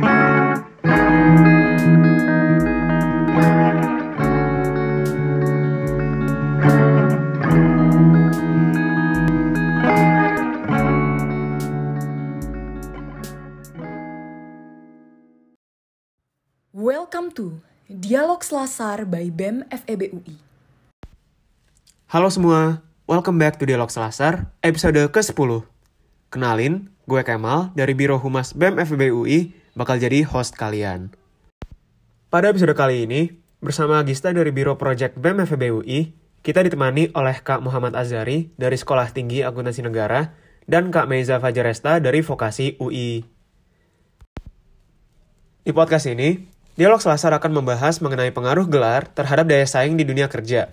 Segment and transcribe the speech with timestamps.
[0.00, 0.16] Welcome
[17.36, 20.40] to Dialog Selasar by BEM FEB UI.
[22.08, 25.68] Halo semua, welcome back to Dialog Selasar, episode ke-10.
[26.32, 31.08] Kenalin, gue Kemal dari Biro Humas BEM FEB UI, bakal jadi host kalian.
[32.28, 33.32] Pada episode kali ini,
[33.64, 36.12] bersama Gista dari Biro Project BEM FEB UI,
[36.44, 40.36] kita ditemani oleh Kak Muhammad Azari dari Sekolah Tinggi Akuntansi Negara
[40.68, 43.24] dan Kak Meiza Fajaresta dari Vokasi UI.
[45.64, 46.44] Di podcast ini,
[46.76, 50.68] Dialog Selasar akan membahas mengenai pengaruh gelar terhadap daya saing di dunia kerja,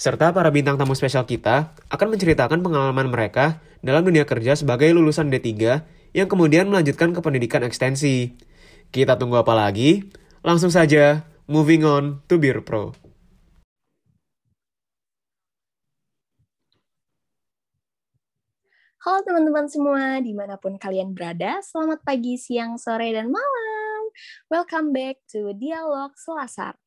[0.00, 5.28] serta para bintang tamu spesial kita akan menceritakan pengalaman mereka dalam dunia kerja sebagai lulusan
[5.28, 5.52] D3
[6.16, 8.45] yang kemudian melanjutkan ke pendidikan ekstensi.
[8.96, 10.08] Kita tunggu apa lagi?
[10.40, 12.96] Langsung saja, moving on to Beer Pro.
[19.04, 24.02] Halo teman-teman semua, di mana pun kalian berada, selamat pagi, siang, sore, dan malam.
[24.48, 26.80] Welcome back to Dialog Selasar.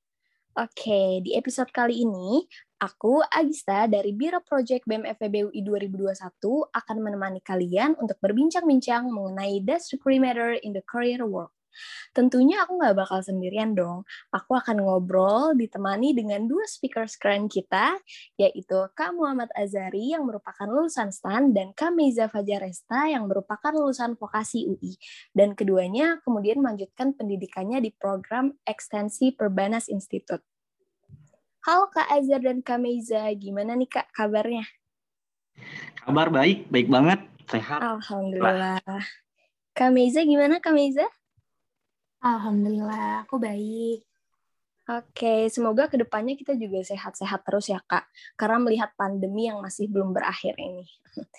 [0.58, 2.42] Oke, di episode kali ini,
[2.82, 9.62] aku, Agista, dari Biro Project BEM FEB UI 2021, akan menemani kalian untuk berbincang-bincang mengenai
[9.62, 11.54] Discovery Matter in the Career World.
[12.12, 14.04] Tentunya aku nggak bakal sendirian dong.
[14.34, 17.98] Aku akan ngobrol ditemani dengan dua speaker keren kita,
[18.36, 24.18] yaitu Kak Muhammad Azari yang merupakan lulusan STAN dan Kak Meiza Fajaresta yang merupakan lulusan
[24.18, 24.98] vokasi UI.
[25.32, 30.44] Dan keduanya kemudian melanjutkan pendidikannya di program ekstensi Perbanas Institute.
[31.68, 34.64] Halo Kak Azhar dan Kak Meiza, gimana nih Kak kabarnya?
[36.00, 37.20] Kabar baik, baik banget,
[37.52, 37.84] sehat.
[37.84, 38.80] Alhamdulillah.
[39.76, 41.06] Kak Meiza gimana Kak Meiza?
[42.20, 44.04] Alhamdulillah, aku baik.
[44.90, 49.88] Oke, semoga ke depannya kita juga sehat-sehat terus ya Kak, karena melihat pandemi yang masih
[49.88, 50.84] belum berakhir ini.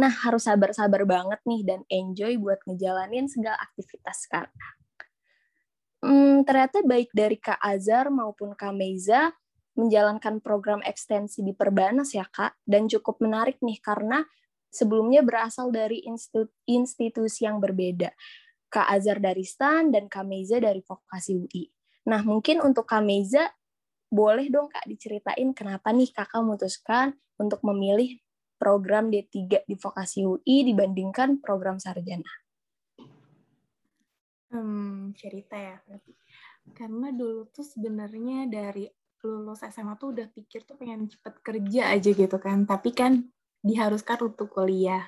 [0.00, 4.54] Nah, harus sabar-sabar banget nih dan enjoy buat ngejalanin segala aktivitas sekarang.
[5.98, 9.34] Hmm, ternyata baik dari Kak Azhar maupun Kak Meiza
[9.74, 14.22] menjalankan program ekstensi di Perbanas ya Kak, dan cukup menarik nih karena
[14.70, 16.04] sebelumnya berasal dari
[16.66, 18.14] institusi yang berbeda.
[18.68, 21.64] Kak Azhar dari STAN, dan Kak Meiza dari Vokasi UI.
[22.08, 23.48] Nah, mungkin untuk Kak Meiza,
[24.08, 28.16] boleh dong Kak diceritain kenapa nih Kakak memutuskan untuk memilih
[28.56, 32.28] program D3 di Vokasi UI dibandingkan program sarjana?
[34.48, 35.76] Hmm, cerita ya.
[36.72, 38.88] Karena dulu tuh sebenarnya dari
[39.24, 42.64] lulus SMA tuh udah pikir tuh pengen cepet kerja aja gitu kan.
[42.64, 43.28] Tapi kan
[43.60, 45.04] diharuskan untuk kuliah.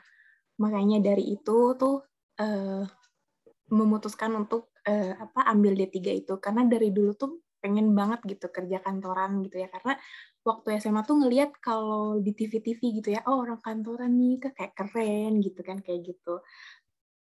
[0.61, 2.05] Makanya dari itu tuh
[2.37, 2.85] uh,
[3.71, 6.35] memutuskan untuk uh, apa ambil D3 itu.
[6.43, 9.69] Karena dari dulu tuh pengen banget gitu kerja kantoran gitu ya.
[9.71, 9.95] Karena
[10.43, 15.39] waktu SMA tuh ngelihat kalau di TV-TV gitu ya oh orang kantoran nih kayak keren
[15.45, 16.43] gitu kan kayak gitu.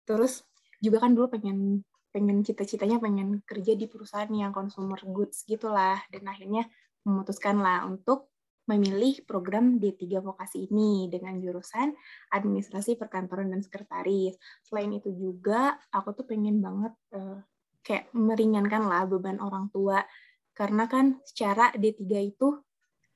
[0.08, 0.48] Terus
[0.80, 6.00] juga kan dulu pengen pengen cita-citanya pengen kerja di perusahaan yang consumer goods gitulah.
[6.10, 6.66] Dan akhirnya
[7.04, 8.32] memutuskan lah untuk
[8.68, 11.96] memilih program D3 vokasi ini dengan jurusan
[12.36, 14.36] administrasi perkantoran dan sekretaris.
[14.62, 17.40] Selain itu juga aku tuh pengen banget uh,
[17.82, 20.04] kayak meringankan lah beban orang tua.
[20.52, 22.60] Karena kan secara D3 itu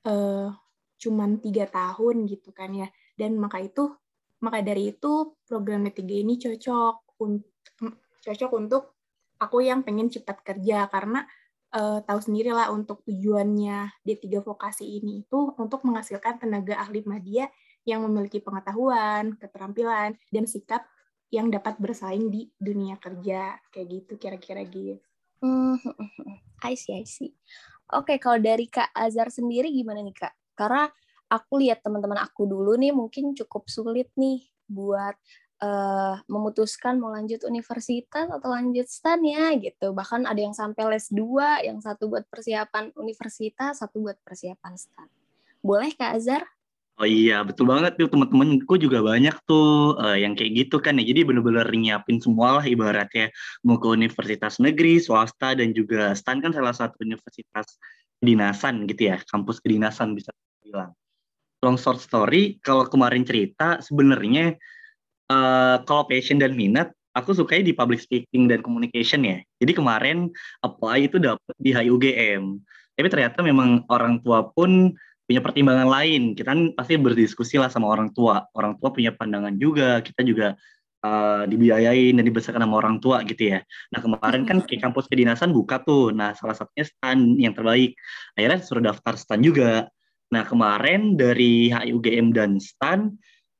[0.08, 0.48] uh,
[0.96, 2.88] cuman tiga tahun gitu kan ya.
[3.12, 3.92] Dan maka itu
[4.40, 7.52] maka dari itu program D3 ini cocok untuk
[8.24, 8.82] cocok untuk
[9.36, 10.88] aku yang pengen cepat kerja.
[10.88, 11.20] Karena
[11.72, 17.48] uh, tahu sendiri lah untuk tujuannya D3 vokasi ini itu untuk menghasilkan tenaga ahli media
[17.82, 20.86] yang memiliki pengetahuan, keterampilan, dan sikap
[21.32, 23.58] yang dapat bersaing di dunia kerja.
[23.72, 25.02] Kayak gitu kira-kira gitu.
[25.42, 25.74] Hmm,
[26.62, 27.34] I see, I see.
[27.90, 30.54] Oke, kalau dari Kak Azhar sendiri gimana nih Kak?
[30.54, 30.86] Karena
[31.26, 35.18] aku lihat teman-teman aku dulu nih mungkin cukup sulit nih buat
[35.62, 39.94] uh, memutuskan mau lanjut universitas atau lanjut stan ya gitu.
[39.94, 45.08] Bahkan ada yang sampai les dua, yang satu buat persiapan universitas, satu buat persiapan stan.
[45.62, 46.42] Boleh Kak Azhar?
[47.00, 51.08] Oh iya, betul banget tuh teman-temanku juga banyak tuh uh, yang kayak gitu kan ya.
[51.08, 53.32] Jadi bener-bener nyiapin semua lah ibaratnya
[53.64, 57.80] mau ke universitas negeri, swasta dan juga STAN kan salah satu universitas
[58.20, 60.30] kedinasan gitu ya, kampus kedinasan bisa
[60.60, 60.92] bilang.
[61.64, 64.60] Long short story, kalau kemarin cerita sebenarnya
[65.32, 69.40] uh, kalau passion dan minat, aku sukanya di public speaking dan communication ya.
[69.64, 70.28] Jadi kemarin
[70.60, 72.60] apply itu dapet di HUGM.
[72.92, 74.92] Tapi ternyata memang orang tua pun
[75.24, 76.36] punya pertimbangan lain.
[76.36, 78.44] Kita kan pasti berdiskusi lah sama orang tua.
[78.52, 80.04] Orang tua punya pandangan juga.
[80.04, 80.52] Kita juga
[81.02, 83.60] uh, dibiayain dan dibesarkan sama orang tua gitu ya.
[83.92, 87.96] Nah kemarin kan kayak kampus kedinasan buka tuh, nah salah satunya stan yang terbaik.
[88.38, 89.88] Akhirnya suruh daftar stan juga.
[90.32, 93.12] Nah kemarin dari HIUGM dan stan,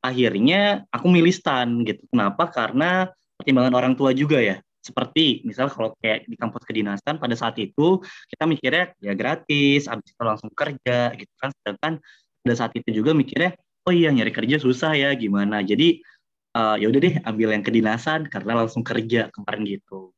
[0.02, 2.02] akhirnya aku milih stan gitu.
[2.10, 2.50] Kenapa?
[2.50, 3.06] Karena
[3.38, 4.58] pertimbangan orang tua juga ya.
[4.82, 10.10] Seperti misal kalau kayak di kampus kedinasan pada saat itu kita mikirnya ya gratis, habis
[10.10, 11.54] itu langsung kerja gitu kan.
[11.62, 11.92] Sedangkan
[12.42, 13.54] pada saat itu juga mikirnya
[13.86, 15.62] oh iya nyari kerja susah ya gimana.
[15.62, 16.02] Jadi
[16.58, 20.10] uh, ya udah deh ambil yang kedinasan karena langsung kerja kemarin gitu.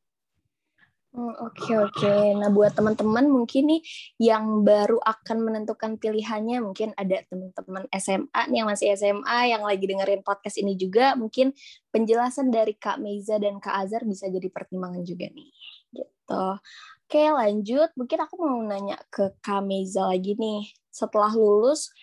[1.15, 1.95] Oh, oke okay, oke.
[1.95, 2.35] Okay.
[2.35, 3.81] Nah buat teman-teman mungkin nih
[4.19, 9.87] yang baru akan menentukan pilihannya, mungkin ada teman-teman SMA nih yang masih SMA yang lagi
[9.87, 11.55] dengerin podcast ini juga, mungkin
[11.95, 15.49] penjelasan dari Kak Meiza dan Kak Azhar bisa jadi pertimbangan juga nih.
[15.95, 16.45] Gitu.
[17.05, 20.67] Oke lanjut, mungkin aku mau nanya ke Kak Meiza lagi nih.
[20.91, 21.95] Setelah lulus,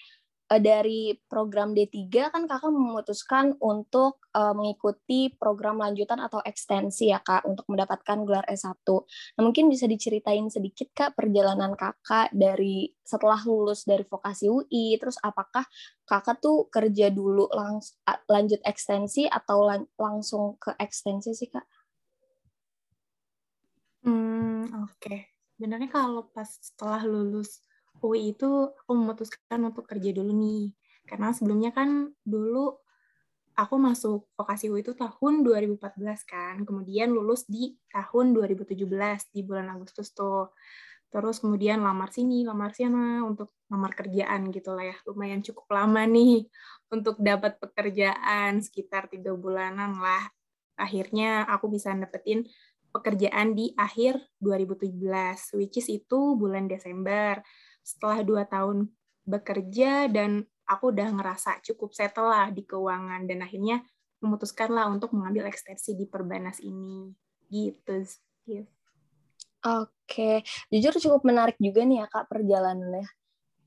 [0.59, 7.47] dari program D3 kan kakak memutuskan untuk uh, mengikuti program lanjutan atau ekstensi ya kak
[7.47, 8.83] untuk mendapatkan gelar S1.
[9.39, 15.17] Nah mungkin bisa diceritain sedikit kak perjalanan kakak dari setelah lulus dari vokasi UI, terus
[15.23, 15.65] apakah
[16.05, 17.97] kakak tuh kerja dulu langs
[18.27, 21.67] lanjut ekstensi atau lang langsung ke ekstensi sih kak?
[24.03, 24.99] Hmm oke.
[24.99, 25.31] Okay.
[25.57, 27.63] Sebenarnya kalau pas setelah lulus
[28.03, 30.75] UI itu aku memutuskan untuk kerja dulu nih.
[31.07, 32.77] Karena sebelumnya kan dulu
[33.57, 35.79] aku masuk vokasi UI itu tahun 2014
[36.27, 36.57] kan.
[36.67, 38.77] Kemudian lulus di tahun 2017
[39.33, 40.51] di bulan Agustus tuh.
[41.13, 44.97] Terus kemudian lamar sini, lamar sana untuk lamar kerjaan gitu lah ya.
[45.05, 46.49] Lumayan cukup lama nih
[46.89, 50.25] untuk dapat pekerjaan sekitar tiga bulanan lah.
[50.81, 52.49] Akhirnya aku bisa dapetin
[52.93, 57.45] pekerjaan di akhir 2017, which is itu bulan Desember
[57.83, 58.91] setelah dua tahun
[59.27, 63.83] bekerja dan aku udah ngerasa cukup settle lah di keuangan dan akhirnya
[64.23, 67.11] memutuskanlah untuk mengambil ekstensi di Perbanas ini
[67.51, 68.07] gitu.
[68.47, 68.71] gitu.
[69.63, 70.43] Oke,
[70.75, 73.07] jujur cukup menarik juga nih ya kak perjalanannya.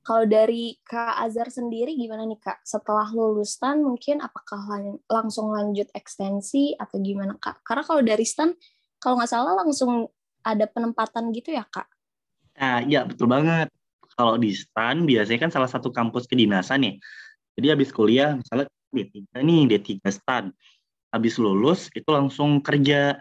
[0.06, 2.62] Kalau dari Kak Azhar sendiri gimana nih Kak?
[2.62, 7.66] Setelah lulus STAN mungkin apakah lang langsung lanjut ekstensi atau gimana Kak?
[7.66, 8.54] Karena kalau dari STAN,
[9.02, 10.06] kalau nggak salah langsung
[10.46, 11.90] ada penempatan gitu ya Kak?
[12.54, 13.74] Nah, ya betul banget
[14.16, 16.94] kalau di STAN biasanya kan salah satu kampus kedinasan ya.
[17.56, 20.52] Jadi habis kuliah misalnya D3 nih, D3 STAN.
[21.12, 23.20] Habis lulus itu langsung kerja.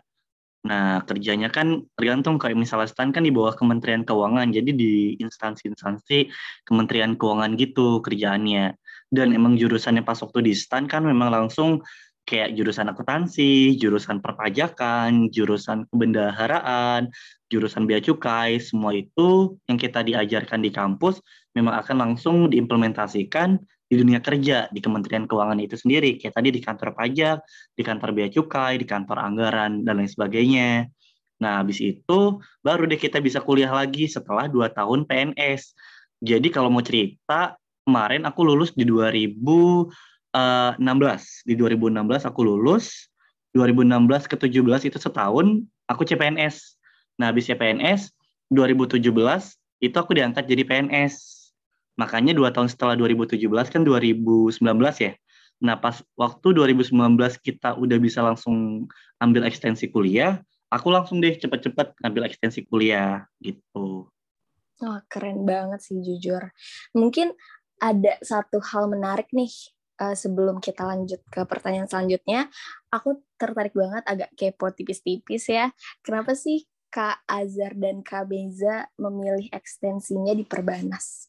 [0.64, 4.50] Nah, kerjanya kan tergantung kayak misalnya STAN kan di bawah Kementerian Keuangan.
[4.54, 6.30] Jadi di instansi-instansi
[6.66, 8.74] Kementerian Keuangan gitu kerjaannya.
[9.14, 11.84] Dan emang jurusannya pas waktu di STAN kan memang langsung
[12.24, 17.12] kayak jurusan akuntansi, jurusan perpajakan, jurusan kebendaharaan,
[17.52, 21.20] jurusan bea cukai, semua itu yang kita diajarkan di kampus
[21.54, 26.16] memang akan langsung diimplementasikan di dunia kerja di Kementerian Keuangan itu sendiri.
[26.18, 27.38] Kayak tadi di kantor pajak,
[27.76, 30.88] di kantor bea cukai, di kantor anggaran dan lain sebagainya.
[31.44, 35.76] Nah, habis itu baru deh kita bisa kuliah lagi setelah dua tahun PNS.
[36.24, 38.88] Jadi kalau mau cerita, kemarin aku lulus di
[40.34, 41.46] 2016.
[41.46, 43.06] Eh, di 2016 aku lulus,
[43.54, 46.74] 2016 ke 17 itu setahun, aku CPNS.
[47.22, 48.10] Nah, habis CPNS
[48.50, 48.98] 2017
[49.78, 51.14] itu aku diangkat jadi PNS.
[51.94, 53.38] Makanya dua tahun setelah 2017
[53.70, 54.58] kan 2019
[54.98, 55.14] ya.
[55.62, 56.90] Nah, pas waktu 2019
[57.38, 58.90] kita udah bisa langsung
[59.22, 64.10] ambil ekstensi kuliah, aku langsung deh cepet-cepet ngambil ekstensi kuliah gitu.
[64.82, 66.50] Wah, keren banget sih jujur.
[66.90, 67.30] Mungkin
[67.78, 69.50] ada satu hal menarik nih
[70.00, 72.50] uh, sebelum kita lanjut ke pertanyaan selanjutnya.
[72.90, 75.70] Aku tertarik banget agak kepo tipis-tipis ya.
[76.02, 81.26] Kenapa sih Kak Azhar dan Kak Beza memilih ekstensinya di Perbanas.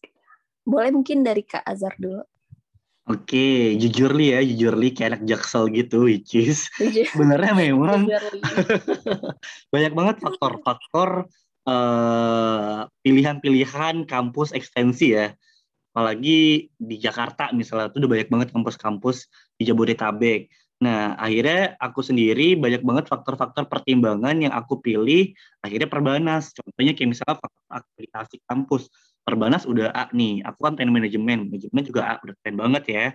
[0.62, 2.22] Boleh mungkin dari Kak Azhar dulu.
[3.06, 6.66] Oke, jujur li ya, jujur li kayak anak jaksel gitu, which is
[7.14, 8.10] sebenarnya memang
[9.74, 11.30] banyak banget faktor-faktor
[11.70, 15.38] uh, pilihan-pilihan kampus ekstensi ya.
[15.96, 20.52] Apalagi di Jakarta misalnya, itu udah banyak banget kampus-kampus di Jabodetabek.
[20.84, 25.32] Nah, akhirnya aku sendiri banyak banget faktor-faktor pertimbangan yang aku pilih
[25.64, 26.52] akhirnya perbanas.
[26.52, 28.92] Contohnya kayak misalnya faktor akreditasi kampus.
[29.24, 33.06] Perbanas udah A nih, aku kan teknik manajemen, manajemen juga A, udah keren banget ya.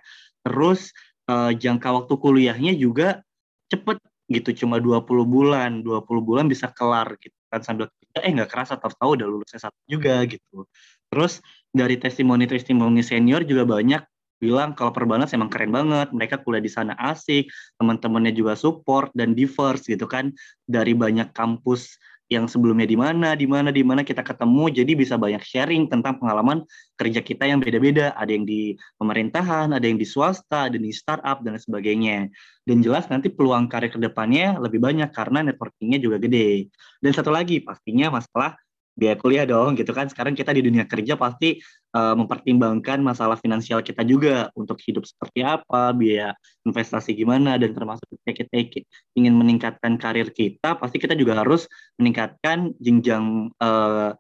[0.41, 0.91] Terus
[1.29, 3.21] uh, jangka waktu kuliahnya juga
[3.69, 4.01] cepet
[4.33, 5.85] gitu, cuma 20 bulan.
[5.85, 9.75] 20 bulan bisa kelar gitu kan sambil kerja, eh nggak kerasa tahu-tahu udah lulus S1
[9.91, 10.65] juga gitu.
[11.11, 14.03] Terus dari testimoni-testimoni senior juga banyak
[14.41, 19.37] bilang kalau Perbanas emang keren banget, mereka kuliah di sana asik, teman-temannya juga support dan
[19.37, 20.33] diverse gitu kan
[20.65, 22.01] dari banyak kampus
[22.31, 26.23] yang sebelumnya di mana, di mana, di mana kita ketemu, jadi bisa banyak sharing tentang
[26.23, 26.63] pengalaman
[26.95, 28.15] kerja kita yang beda-beda.
[28.15, 32.31] Ada yang di pemerintahan, ada yang di swasta, ada yang di startup dan sebagainya.
[32.63, 36.71] Dan jelas nanti peluang karir ke depannya lebih banyak karena networkingnya juga gede.
[37.03, 38.55] Dan satu lagi pastinya masalah
[39.01, 40.13] biaya kuliah dong gitu kan.
[40.13, 41.57] Sekarang kita di dunia kerja pasti
[41.97, 46.37] uh, mempertimbangkan masalah finansial kita juga untuk hidup seperti apa biaya
[46.69, 48.85] investasi gimana dan termasuk ketika kita
[49.17, 51.65] ingin meningkatkan karir kita pasti kita juga harus
[51.97, 54.13] meningkatkan jenjang uh,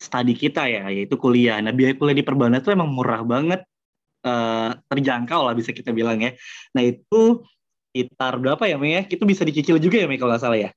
[0.00, 1.60] studi kita ya yaitu kuliah.
[1.60, 3.60] Nah biaya kuliah di perbanas itu emang murah banget
[4.24, 6.32] uh, terjangkau lah bisa kita bilang ya.
[6.72, 7.44] Nah itu
[7.92, 9.02] sekitar berapa ya Mei ya?
[9.04, 10.70] Itu bisa dicicil juga ya Mei kalau nggak salah ya?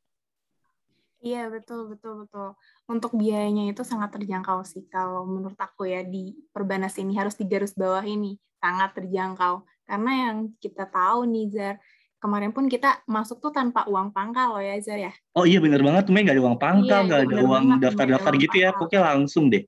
[1.21, 2.57] Iya betul betul betul
[2.91, 7.71] untuk biayanya itu sangat terjangkau sih kalau menurut aku ya di perbanas ini harus digaris
[7.71, 9.63] bawah ini sangat terjangkau.
[9.87, 11.75] Karena yang kita tahu nih Zar
[12.21, 15.11] kemarin pun kita masuk tuh tanpa uang pangkal loh ya Zar ya?
[15.33, 16.05] Oh iya bener banget.
[16.05, 18.69] Tuh nggak ada uang pangkal iya, nggak iya, ada uang daftar-daftar gitu ya.
[18.75, 19.63] pokoknya langsung deh.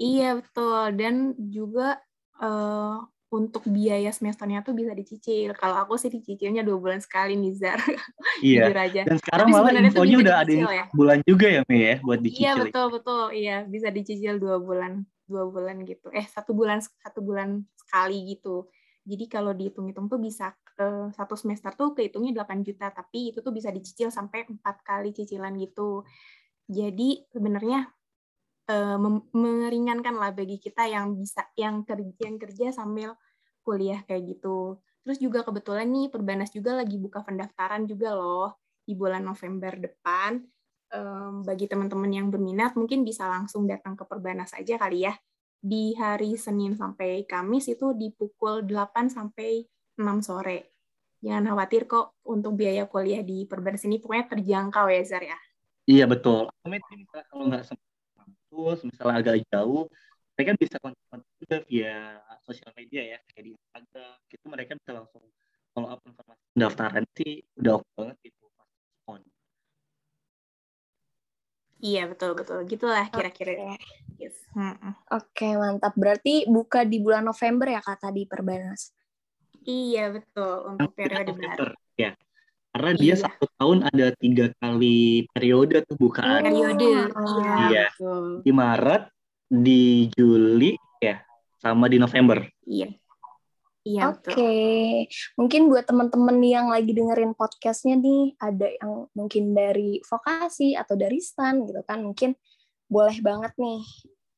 [0.00, 0.82] Iya betul.
[0.96, 2.00] Dan juga
[2.40, 5.52] uh, untuk biaya semesternya tuh bisa dicicil.
[5.52, 7.80] Kalau aku sih dicicilnya dua bulan sekali nih Zar.
[8.38, 8.70] Iya.
[8.70, 9.02] aja.
[9.02, 10.84] Dan sekarang Tapi malah infonya udah ada ya.
[10.94, 12.42] bulan juga ya Mei ya buat dicicil.
[12.46, 13.24] Iya betul betul.
[13.34, 16.08] Iya bisa dicicil dua bulan dua bulan gitu.
[16.14, 18.70] Eh satu bulan satu bulan sekali gitu.
[19.08, 23.56] Jadi kalau dihitung-hitung tuh bisa uh, satu semester tuh kehitungnya 8 juta, tapi itu tuh
[23.56, 26.04] bisa dicicil sampai empat kali cicilan gitu.
[26.68, 27.88] Jadi sebenarnya
[28.68, 28.98] uh,
[29.32, 33.16] meringankan lah bagi kita yang bisa yang kerja yang kerja sambil
[33.64, 34.78] kuliah kayak gitu.
[35.04, 40.40] Terus juga kebetulan nih Perbanas juga lagi buka pendaftaran juga loh di bulan November depan.
[40.88, 45.16] Um, bagi teman-teman yang berminat mungkin bisa langsung datang ke Perbanas aja kali ya.
[45.58, 49.64] Di hari Senin sampai Kamis itu di pukul 8 sampai
[49.96, 50.78] 6 sore.
[51.18, 55.38] Jangan khawatir kok untuk biaya kuliah di Perbanas ini pokoknya terjangkau ya Zar ya.
[55.88, 56.52] Iya betul.
[57.32, 57.64] Kalau nggak
[58.48, 59.84] kampus, misalnya agak jauh,
[60.32, 62.16] mereka bisa kontak juga via
[62.48, 65.22] sosial media ya, kayak di Instagram, gitu mereka bisa langsung
[65.76, 68.44] follow up informasi pendaftaran sih udah oke banget gitu
[69.04, 69.22] on.
[71.78, 73.54] Iya betul betul gitulah kira-kira.
[73.54, 73.78] Oke
[74.18, 74.34] yes.
[75.12, 75.94] okay, mantap.
[75.94, 78.90] Berarti buka di bulan November ya kata di Perbanas.
[79.62, 81.76] Iya betul untuk periode baru.
[81.94, 82.18] Ya
[82.72, 83.22] karena dia iya.
[83.24, 86.44] satu tahun ada tiga kali periode tuh bukaan.
[86.44, 87.86] Periode, oh, iya.
[88.44, 89.08] Di Maret,
[89.48, 91.18] di Juli, ya,
[91.58, 92.44] sama di November.
[92.68, 92.92] Iya.
[93.88, 95.08] Iya, Oke, okay.
[95.40, 101.24] mungkin buat teman-teman yang lagi dengerin podcastnya nih, ada yang mungkin dari vokasi atau dari
[101.24, 102.36] stan gitu kan, mungkin
[102.84, 103.80] boleh banget nih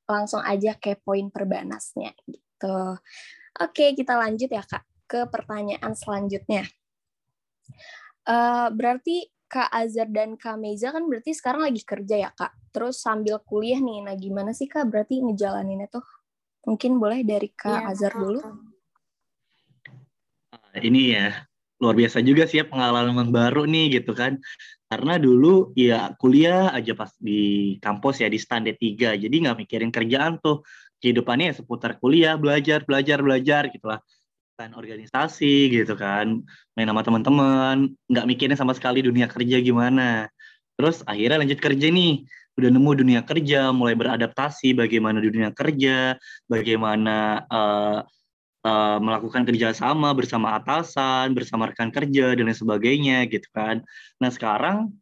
[0.07, 2.79] langsung aja ke poin perbanasnya gitu.
[3.59, 6.63] Oke, kita lanjut ya kak ke pertanyaan selanjutnya.
[8.29, 12.71] Uh, berarti Kak Azhar dan Kak Meza kan berarti sekarang lagi kerja ya Kak.
[12.71, 16.07] Terus sambil kuliah nih, nah gimana sih Kak berarti ngejalaninnya tuh?
[16.71, 18.39] Mungkin boleh dari Kak ya, Azhar dulu.
[20.71, 21.35] Ini ya,
[21.83, 24.39] luar biasa juga sih ya pengalaman baru nih gitu kan.
[24.87, 29.91] Karena dulu ya kuliah aja pas di kampus ya di standar 3, jadi nggak mikirin
[29.91, 30.63] kerjaan tuh.
[31.03, 33.99] Kehidupannya ya seputar kuliah, belajar, belajar, belajar gitu lah
[34.61, 36.45] kan organisasi gitu kan.
[36.77, 40.29] Main sama teman-teman nggak mikirin sama sekali dunia kerja gimana.
[40.77, 42.29] Terus akhirnya lanjut kerja nih.
[42.61, 48.05] Udah nemu dunia kerja mulai beradaptasi bagaimana dunia kerja bagaimana uh,
[48.69, 53.81] uh, melakukan kerjasama bersama atasan bersama rekan kerja dan lain sebagainya gitu kan.
[54.21, 54.93] Nah sekarang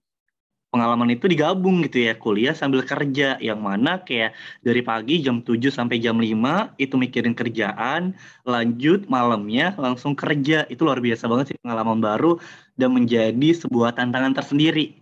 [0.69, 3.41] pengalaman itu digabung gitu ya kuliah sambil kerja.
[3.41, 8.13] Yang mana kayak dari pagi jam 7 sampai jam 5 itu mikirin kerjaan
[8.45, 10.69] lanjut malamnya langsung kerja.
[10.69, 12.37] Itu luar biasa banget sih pengalaman baru
[12.77, 15.01] dan menjadi sebuah tantangan tersendiri.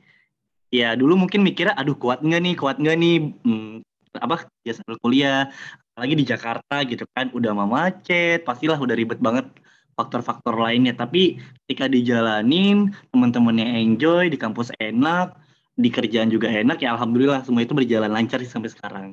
[0.70, 3.16] Ya dulu mungkin mikirnya aduh kuat nggak nih kuat nggak nih?
[3.42, 3.74] Hmm,
[4.18, 5.50] apa ya sambil kuliah.
[5.96, 9.48] Lagi di Jakarta gitu kan udah mau macet pastilah udah ribet banget
[9.96, 10.92] faktor-faktor lainnya.
[10.92, 15.45] Tapi ketika dijalanin teman-temannya enjoy di kampus enak
[15.76, 19.04] di kerjaan juga enak ya alhamdulillah semua itu berjalan lancar sampai sekarang.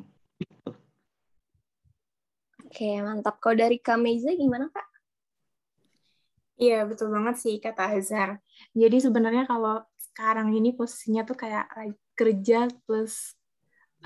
[2.64, 3.38] Oke mantap.
[3.44, 4.88] Kalau dari Kameza gimana kak?
[6.58, 8.40] Iya betul banget sih kata Azhar.
[8.72, 11.68] Jadi sebenarnya kalau sekarang ini posisinya tuh kayak
[12.16, 13.36] kerja plus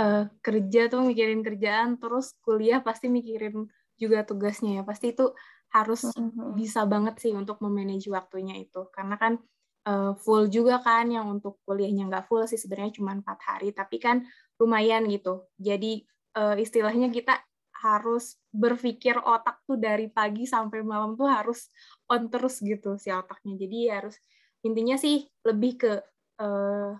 [0.01, 3.67] uh, kerja tuh mikirin kerjaan terus kuliah pasti mikirin
[3.99, 5.33] juga tugasnya ya pasti itu
[5.73, 6.49] harus mm -hmm.
[6.55, 9.41] bisa banget sih untuk memanage waktunya itu karena kan
[9.87, 13.97] uh, full juga kan yang untuk kuliahnya nggak full sih sebenarnya cuma empat hari tapi
[14.03, 14.27] kan
[14.59, 16.03] lumayan gitu jadi
[16.35, 17.39] uh, istilahnya kita
[17.77, 21.69] harus berpikir otak tuh dari pagi sampai malam tuh harus
[22.09, 24.17] on terus gitu si otaknya jadi harus
[24.65, 25.93] intinya sih lebih ke
[26.41, 26.97] uh,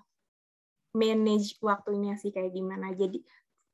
[0.98, 2.94] manage waktunya sih kayak gimana.
[2.98, 3.22] Jadi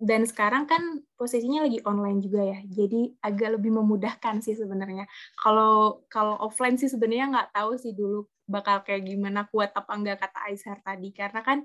[0.03, 5.07] dan sekarang kan posisinya lagi online juga ya, jadi agak lebih memudahkan sih sebenarnya.
[5.39, 10.23] Kalau kalau offline sih sebenarnya nggak tahu sih dulu bakal kayak gimana kuat apa enggak
[10.23, 11.59] kata Aisyah tadi, karena kan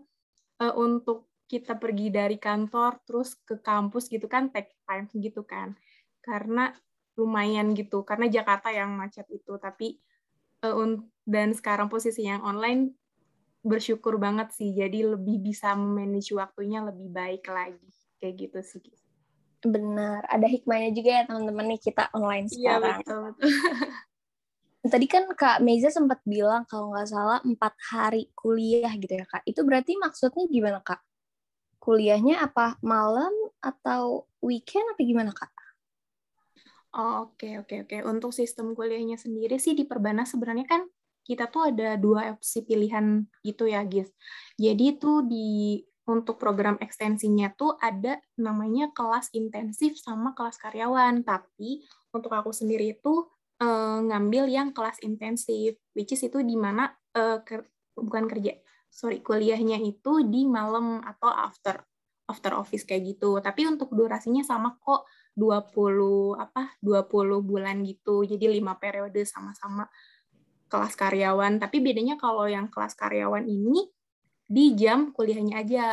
[0.63, 5.75] uh, untuk kita pergi dari kantor terus ke kampus gitu kan take time gitu kan,
[6.21, 6.73] karena
[7.19, 9.99] lumayan gitu, karena Jakarta yang macet itu, tapi
[10.63, 12.95] uh, dan sekarang posisi yang online
[13.59, 17.91] bersyukur banget sih, jadi lebih bisa manage waktunya lebih baik lagi.
[18.19, 18.83] Kayak gitu sih.
[19.63, 20.27] Benar.
[20.27, 22.83] Ada hikmahnya juga ya teman-teman nih kita online iya, sekarang.
[22.83, 23.51] iya betul, betul.
[24.87, 29.43] tadi kan kak Meza sempat bilang kalau nggak salah empat hari kuliah gitu ya kak
[29.43, 31.03] itu berarti maksudnya gimana kak
[31.83, 35.51] kuliahnya apa malam atau weekend apa gimana kak
[36.97, 37.97] Oh, oke, oke, oke.
[38.09, 40.83] Untuk sistem kuliahnya sendiri sih di Perbanas sebenarnya kan
[41.21, 44.09] kita tuh ada dua opsi pilihan gitu ya, Gis.
[44.57, 51.21] Jadi itu di untuk program ekstensinya tuh ada namanya kelas intensif sama kelas karyawan.
[51.29, 51.85] Tapi
[52.17, 53.29] untuk aku sendiri itu
[53.63, 57.67] uh, ngambil yang kelas intensif, which is itu di mana uh, ker
[57.99, 61.83] bukan kerja, sorry kuliahnya itu di malam atau after
[62.29, 63.41] after office kayak gitu.
[63.41, 68.27] Tapi untuk durasinya sama kok 20 apa 20 bulan gitu.
[68.27, 69.89] Jadi lima periode sama-sama
[70.69, 71.57] kelas karyawan.
[71.63, 73.89] Tapi bedanya kalau yang kelas karyawan ini
[74.45, 75.87] di jam kuliahnya aja.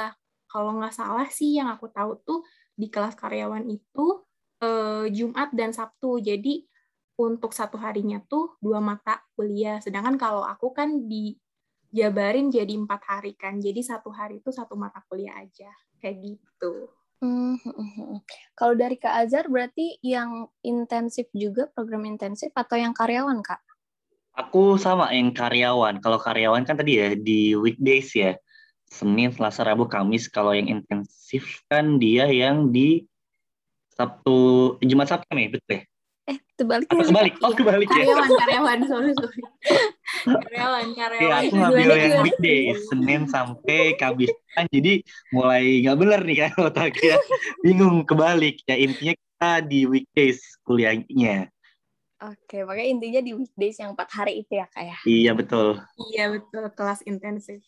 [0.46, 2.40] Kalau nggak salah sih yang aku tahu tuh
[2.76, 4.24] di kelas karyawan itu
[4.60, 6.20] eh, Jumat dan Sabtu.
[6.20, 6.75] Jadi
[7.16, 9.80] untuk satu harinya tuh dua mata kuliah.
[9.80, 13.60] Sedangkan kalau aku kan dijabarin jadi empat hari kan.
[13.60, 15.72] Jadi satu hari itu satu mata kuliah aja.
[16.04, 16.92] Kayak gitu.
[17.24, 18.20] Hmm, hmm.
[18.54, 23.64] Kalau dari Kak Azhar berarti yang intensif juga program intensif atau yang karyawan Kak?
[24.36, 26.04] Aku sama yang karyawan.
[26.04, 28.36] Kalau karyawan kan tadi ya di weekdays ya.
[28.86, 30.30] Senin, Selasa, Rabu, Kamis.
[30.30, 33.08] Kalau yang intensif kan dia yang di
[33.96, 35.84] Sabtu, Jumat, Sabtu nih, betul ya?
[36.56, 36.88] Kebalik.
[36.88, 37.34] Atau kebalik?
[37.44, 37.58] Oh, iya.
[37.60, 37.96] kebalik ya?
[38.00, 39.42] Karyawan, karyawan, sorry, sorry.
[40.24, 41.20] karyawan, karyawan.
[41.20, 44.32] Iya, aku ngambil yang weekdays, Senin sampai Kamis.
[44.56, 45.04] Kan jadi
[45.36, 47.16] mulai nggak bener nih kan otaknya.
[47.60, 48.64] Bingung, kebalik.
[48.64, 51.52] Ya intinya kita di weekdays kuliahnya.
[52.24, 54.98] Oke, makanya intinya di weekdays yang empat hari itu ya kak ya?
[55.04, 55.84] Iya betul.
[56.16, 57.60] Iya betul, kelas intensif.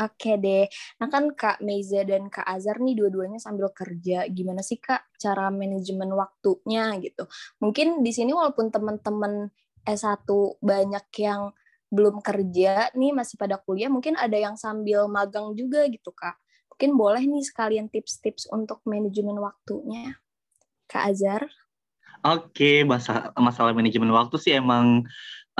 [0.00, 0.64] Oke deh.
[0.98, 4.24] Nah kan Kak Meiza dan Kak Azhar nih dua-duanya sambil kerja.
[4.32, 7.28] Gimana sih Kak cara manajemen waktunya gitu?
[7.60, 9.52] Mungkin di sini walaupun teman-teman
[9.84, 10.24] S1
[10.62, 11.52] banyak yang
[11.92, 16.40] belum kerja nih masih pada kuliah, mungkin ada yang sambil magang juga gitu Kak.
[16.72, 20.16] Mungkin boleh nih sekalian tips-tips untuk manajemen waktunya.
[20.88, 21.52] Kak Azhar?
[22.24, 25.04] Oke, masalah masalah manajemen waktu sih emang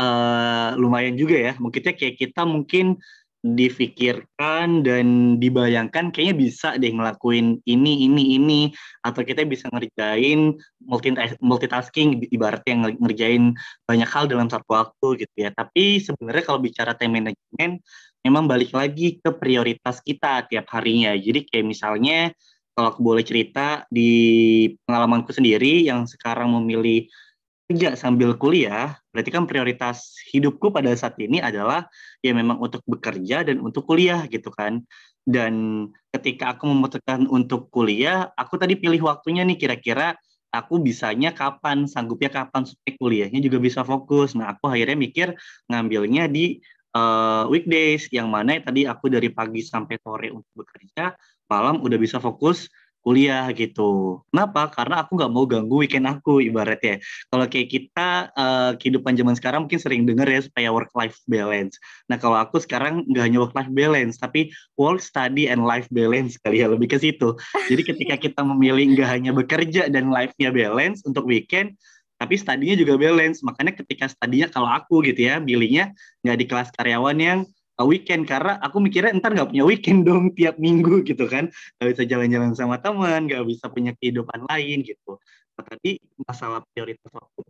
[0.00, 1.52] uh, lumayan juga ya.
[1.60, 2.96] Mungkinnya kayak kita mungkin
[3.42, 8.60] difikirkan dan dibayangkan kayaknya bisa deh ngelakuin ini ini ini.
[9.02, 10.54] Atau kita bisa ngerjain
[10.86, 11.10] multi
[11.42, 13.52] multitasking ibaratnya ngerjain
[13.84, 15.50] banyak hal dalam satu waktu gitu ya.
[15.50, 17.82] Tapi sebenarnya kalau bicara time management
[18.22, 21.12] memang balik lagi ke prioritas kita tiap harinya.
[21.18, 22.30] Jadi kayak misalnya
[22.72, 27.04] kalau aku boleh cerita di pengalamanku sendiri yang sekarang memilih
[27.72, 31.88] kerja sambil kuliah, berarti kan prioritas hidupku pada saat ini adalah
[32.20, 34.84] ya memang untuk bekerja dan untuk kuliah gitu kan.
[35.24, 40.20] Dan ketika aku memutuskan untuk kuliah, aku tadi pilih waktunya nih kira-kira
[40.52, 44.36] aku bisanya kapan, sanggupnya kapan supaya kuliahnya juga bisa fokus.
[44.36, 45.32] Nah, aku akhirnya mikir
[45.72, 46.60] ngambilnya di
[46.92, 51.16] uh, weekdays yang mana tadi aku dari pagi sampai sore untuk bekerja,
[51.48, 52.68] malam udah bisa fokus
[53.02, 54.22] kuliah gitu.
[54.30, 54.70] Kenapa?
[54.70, 57.02] Karena aku nggak mau ganggu weekend aku ibaratnya.
[57.28, 61.76] Kalau kayak kita uh, kehidupan zaman sekarang mungkin sering dengar ya supaya work life balance.
[62.06, 66.38] Nah kalau aku sekarang nggak hanya work life balance tapi work study and life balance
[66.38, 67.34] kali ya lebih ke situ.
[67.68, 71.74] Jadi ketika kita memilih nggak hanya bekerja dan life-nya balance untuk weekend,
[72.22, 73.42] tapi studinya juga balance.
[73.42, 75.90] Makanya ketika studinya kalau aku gitu ya, pilihnya
[76.22, 77.38] nggak di kelas karyawan yang
[77.80, 81.48] weekend karena aku mikirnya ntar nggak punya weekend dong tiap minggu gitu kan.
[81.80, 85.16] Nggak bisa jalan-jalan sama teman nggak bisa punya kehidupan lain gitu.
[85.56, 87.40] Tadi masalah prioritas waktu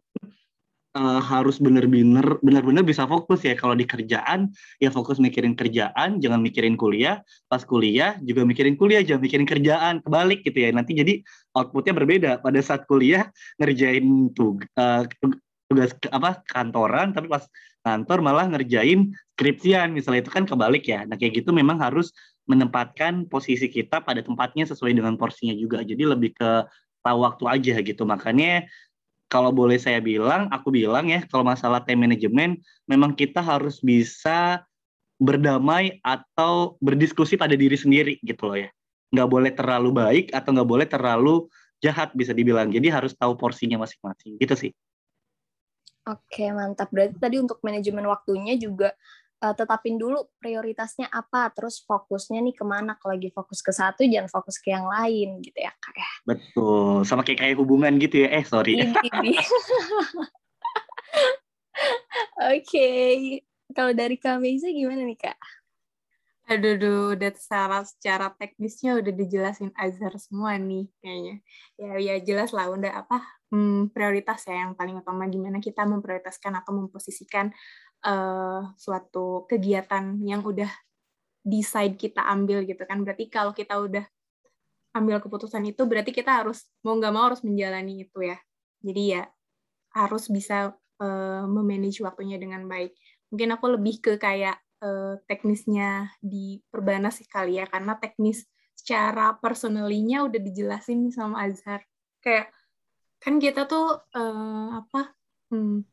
[0.96, 3.56] uh, harus benar-benar benar-benar bisa fokus ya.
[3.56, 7.20] Kalau di kerjaan ya fokus mikirin kerjaan jangan mikirin kuliah.
[7.48, 9.94] Pas kuliah juga mikirin kuliah jangan mikirin kerjaan.
[10.04, 10.70] Kebalik gitu ya.
[10.72, 11.14] Nanti jadi
[11.56, 12.30] outputnya berbeda.
[12.44, 13.28] Pada saat kuliah
[13.60, 15.04] ngerjain tuh uh,
[15.72, 17.48] tugas apa kantoran tapi pas
[17.82, 22.14] kantor malah ngerjain skripsian misalnya itu kan kebalik ya nah kayak gitu memang harus
[22.46, 26.50] menempatkan posisi kita pada tempatnya sesuai dengan porsinya juga jadi lebih ke
[27.02, 28.66] tahu waktu aja gitu makanya
[29.32, 34.60] kalau boleh saya bilang aku bilang ya kalau masalah time management memang kita harus bisa
[35.22, 38.70] berdamai atau berdiskusi pada diri sendiri gitu loh ya.
[39.14, 41.46] Nggak boleh terlalu baik atau nggak boleh terlalu
[41.78, 42.74] jahat bisa dibilang.
[42.74, 44.70] Jadi harus tahu porsinya masing-masing gitu sih.
[46.02, 46.90] Oke, mantap.
[46.90, 48.90] Berarti tadi untuk manajemen waktunya juga
[49.42, 52.98] uh, tetapin dulu prioritasnya apa, terus fokusnya nih ke mana.
[52.98, 56.10] Kalau lagi fokus ke satu, jangan fokus ke yang lain gitu ya, Kak ya.
[56.26, 58.34] Betul, sama kayak kayak hubungan gitu ya.
[58.34, 58.78] Eh, sorry.
[62.52, 62.90] Oke,
[63.70, 65.38] kalau dari Kak Meiza gimana nih Kak?
[66.52, 71.40] Aduh, duh, udah secara, secara teknisnya udah dijelasin Azhar semua nih kayaknya.
[71.80, 76.52] Ya, ya jelas lah udah apa hmm, prioritas ya yang paling utama gimana kita memprioritaskan
[76.60, 77.48] atau memposisikan
[78.04, 80.68] uh, suatu kegiatan yang udah
[81.40, 83.00] decide kita ambil gitu kan.
[83.00, 84.04] Berarti kalau kita udah
[84.92, 88.36] ambil keputusan itu berarti kita harus mau nggak mau harus menjalani itu ya.
[88.84, 89.24] Jadi ya
[89.96, 92.92] harus bisa uh, memanage waktunya dengan baik.
[93.32, 100.26] Mungkin aku lebih ke kayak uh, teknisnya di Perbanas kali ya karena teknis secara personalinya
[100.26, 101.86] udah dijelasin sama Azhar.
[102.18, 102.50] Kayak
[103.22, 105.14] kan kita tuh uh, apa
[105.54, 105.86] hmm,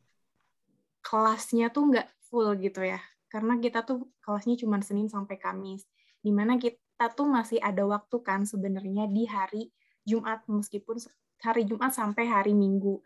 [1.06, 2.98] kelasnya tuh nggak full gitu ya.
[3.30, 5.86] Karena kita tuh kelasnya cuma Senin sampai Kamis.
[6.18, 9.70] Di mana kita tuh masih ada waktu kan sebenarnya di hari
[10.02, 10.98] Jumat meskipun
[11.40, 12.98] hari Jumat sampai hari Minggu.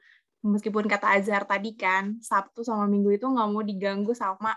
[0.45, 4.57] Meskipun kata Azhar tadi kan Sabtu sama Minggu itu nggak mau diganggu sama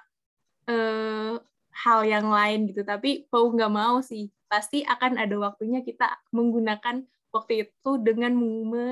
[0.67, 1.35] uh,
[1.71, 2.83] hal yang lain gitu.
[2.83, 7.03] Tapi mau nggak mau sih pasti akan ada waktunya kita menggunakan
[7.35, 8.87] waktu itu dengan me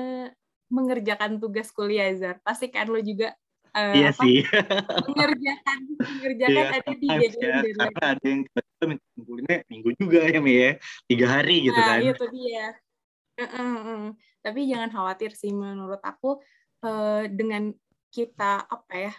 [0.66, 2.42] mengerjakan tugas kuliah Zar.
[2.42, 3.32] Pasti kan lo juga
[3.72, 4.42] uh, iya apa, sih.
[5.06, 10.20] mengerjakan mengerjakan iya, ada di deadline ya, karena ada yang kita minta kumpulinnya minggu juga
[10.26, 10.70] ya Mi ya.
[11.06, 12.00] Tiga hari gitu nah, kan.
[12.02, 12.66] itu dia.
[13.36, 14.02] Uh, uh, uh.
[14.40, 16.40] tapi jangan khawatir sih menurut aku
[16.88, 17.68] uh, dengan
[18.08, 19.12] kita apa ya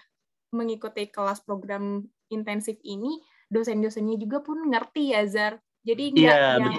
[0.50, 6.76] mengikuti kelas program intensif ini dosen-dosennya juga pun ngerti ya Zar jadi nggak yeah, yang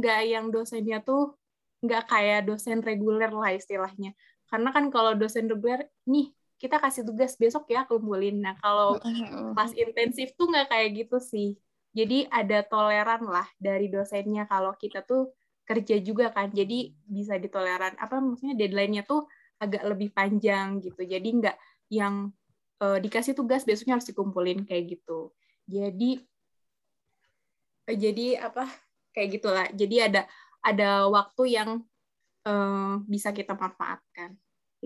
[0.00, 1.36] nggak uh -uh, yang dosennya tuh
[1.84, 4.16] nggak kayak dosen reguler lah istilahnya.
[4.48, 8.40] Karena kan kalau dosen reguler nih kita kasih tugas besok ya kumpulin.
[8.40, 8.96] Nah kalau
[9.52, 11.60] pas intensif tuh nggak kayak gitu sih.
[11.92, 15.36] Jadi ada toleran lah dari dosennya kalau kita tuh
[15.68, 16.48] kerja juga kan.
[16.48, 19.28] Jadi bisa ditoleran apa maksudnya deadline-nya tuh
[19.60, 21.04] agak lebih panjang gitu.
[21.04, 21.56] Jadi nggak
[21.92, 22.32] yang
[22.82, 25.30] uh, dikasih tugas besoknya harus dikumpulin kayak gitu
[25.66, 26.10] jadi
[27.90, 28.64] uh, jadi apa
[29.16, 30.22] kayak gitulah jadi ada
[30.60, 31.70] ada waktu yang
[32.44, 34.34] uh, bisa kita manfaatkan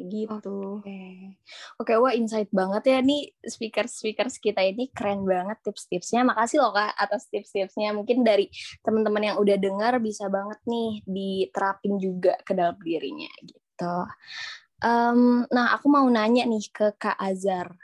[0.01, 0.81] kayak gitu.
[0.81, 1.37] Oke,
[1.77, 1.97] okay.
[1.99, 6.25] wah insight banget ya nih speaker speaker kita ini keren banget tips-tipsnya.
[6.25, 7.93] Makasih loh kak atas tips-tipsnya.
[7.93, 8.49] Mungkin dari
[8.81, 13.95] teman-teman yang udah dengar bisa banget nih diterapin juga ke dalam dirinya gitu.
[14.81, 17.77] Um, nah, aku mau nanya nih ke Kak Azhar.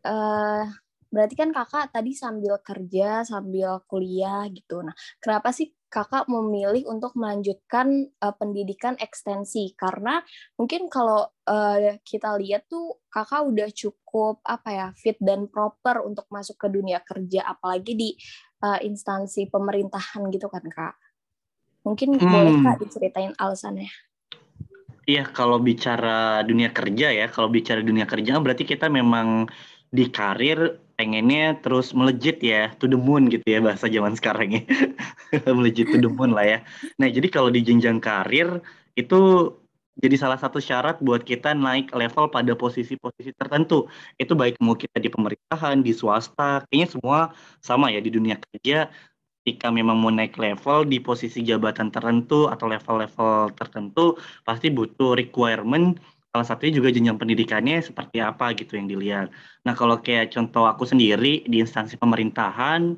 [0.00, 0.64] Uh,
[1.10, 4.80] berarti kan kakak tadi sambil kerja, sambil kuliah gitu.
[4.80, 9.74] Nah, kenapa sih kakak memilih untuk melanjutkan uh, pendidikan ekstensi?
[9.74, 10.22] Karena
[10.54, 16.30] mungkin kalau uh, kita lihat tuh kakak udah cukup apa ya fit dan proper untuk
[16.30, 18.10] masuk ke dunia kerja, apalagi di
[18.62, 20.94] uh, instansi pemerintahan gitu kan kak.
[21.82, 22.22] Mungkin hmm.
[22.22, 23.90] boleh kak diceritain alasannya?
[25.10, 26.08] Iya, kalau bicara
[26.48, 29.28] dunia kerja ya, kalau bicara dunia kerja berarti kita memang
[29.96, 30.58] di karir
[30.96, 34.60] pengennya terus melejit ya, to the moon gitu ya bahasa zaman sekarang ya.
[35.58, 36.58] melejit to the moon lah ya.
[37.00, 38.48] Nah, jadi kalau di jenjang karir
[39.00, 39.16] itu
[40.02, 43.90] jadi salah satu syarat buat kita naik level pada posisi-posisi tertentu.
[44.22, 47.18] Itu baik mau kita di pemerintahan, di swasta, kayaknya semua
[47.68, 48.88] sama ya di dunia kerja
[49.50, 54.14] ketika memang mau naik level di posisi jabatan tertentu atau level-level tertentu
[54.46, 55.98] pasti butuh requirement
[56.30, 59.34] salah satunya juga jenjang pendidikannya seperti apa gitu yang dilihat.
[59.66, 62.94] Nah kalau kayak contoh aku sendiri di instansi pemerintahan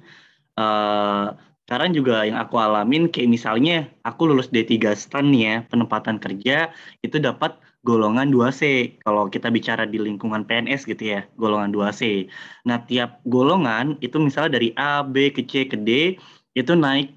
[0.61, 1.33] uh,
[1.65, 6.69] sekarang juga yang aku alamin kayak misalnya aku lulus D3 STAN ya penempatan kerja
[7.01, 12.31] itu dapat golongan 2C kalau kita bicara di lingkungan PNS gitu ya golongan 2C
[12.69, 16.21] nah tiap golongan itu misalnya dari A B ke C ke D
[16.53, 17.15] itu naik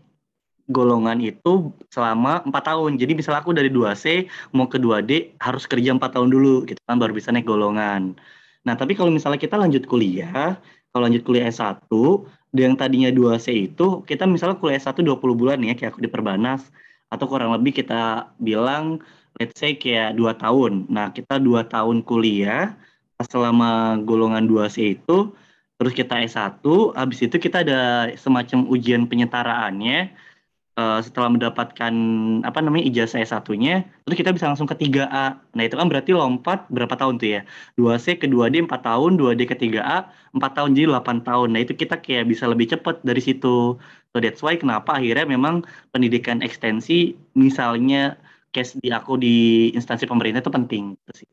[0.65, 4.26] golongan itu selama empat tahun jadi misalnya aku dari 2C
[4.58, 8.17] mau ke 2D harus kerja empat tahun dulu gitu kan baru bisa naik golongan
[8.65, 10.58] nah tapi kalau misalnya kita lanjut kuliah
[10.89, 11.86] kalau lanjut kuliah S1
[12.56, 16.65] yang tadinya 2C itu kita misalnya kuliah S1 20 bulan ya kayak aku di Perbanas
[17.13, 19.06] atau kurang lebih kita bilang
[19.39, 20.88] let's say kayak dua tahun.
[20.88, 22.76] Nah, kita dua tahun kuliah
[23.19, 25.32] selama golongan 2C itu,
[25.77, 27.75] terus kita S1, habis itu kita ada
[28.23, 29.95] semacam ujian penyetaraannya.
[30.79, 31.93] uh, setelah mendapatkan
[32.47, 33.71] apa namanya ijazah S1-nya,
[34.03, 35.39] terus kita bisa langsung ke 3A.
[35.55, 37.41] Nah, itu kan berarti lompat berapa tahun tuh ya?
[37.79, 41.47] 2C ke 2D 4 tahun, 2D ke 3A 4 tahun jadi 8 tahun.
[41.55, 43.47] Nah, itu kita kayak bisa lebih cepat dari situ.
[44.11, 45.55] So that's why kenapa akhirnya memang
[45.91, 48.15] pendidikan ekstensi misalnya
[48.53, 49.27] case di aku di
[49.77, 51.29] instansi pemerintah itu penting gitu sih.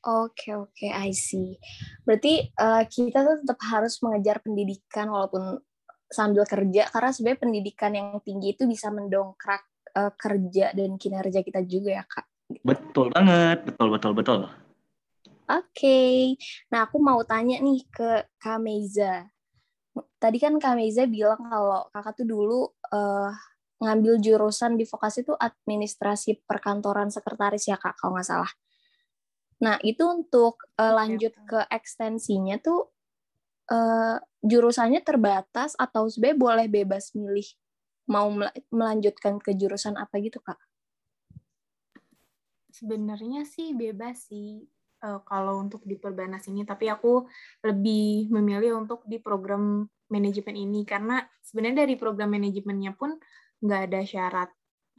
[0.00, 1.60] Oke oke, I see.
[2.08, 5.60] Berarti uh, kita tuh tetap harus mengejar pendidikan walaupun
[6.08, 9.62] sambil kerja karena sebenarnya pendidikan yang tinggi itu bisa mendongkrak
[9.94, 12.26] uh, kerja dan kinerja kita juga ya kak.
[12.64, 14.40] Betul banget, betul betul betul.
[15.50, 16.16] Oke, okay.
[16.70, 19.26] nah aku mau tanya nih ke Kameza.
[20.16, 22.60] Tadi kan Kameza bilang kalau kakak tuh dulu
[22.94, 23.30] uh,
[23.82, 28.50] ngambil jurusan di vokasi tuh administrasi perkantoran sekretaris ya kak, kalau nggak salah.
[29.60, 32.88] Nah itu untuk uh, lanjut ke ekstensinya tuh
[33.68, 37.44] uh, jurusannya terbatas atau sebenarnya boleh bebas milih
[38.10, 38.26] mau
[38.74, 40.58] melanjutkan ke jurusan apa gitu kak?
[42.72, 44.64] Sebenarnya sih bebas sih
[45.04, 47.28] uh, kalau untuk di perbanas ini, tapi aku
[47.62, 53.14] lebih memilih untuk di program manajemen ini karena sebenarnya dari program manajemennya pun
[53.62, 54.50] nggak ada syarat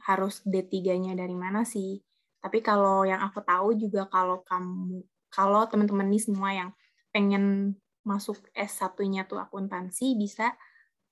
[0.08, 2.00] harus D3-nya dari mana sih.
[2.42, 6.70] Tapi kalau yang aku tahu juga kalau kamu kalau teman-teman ini semua yang
[7.14, 10.52] pengen masuk S1-nya tuh akuntansi bisa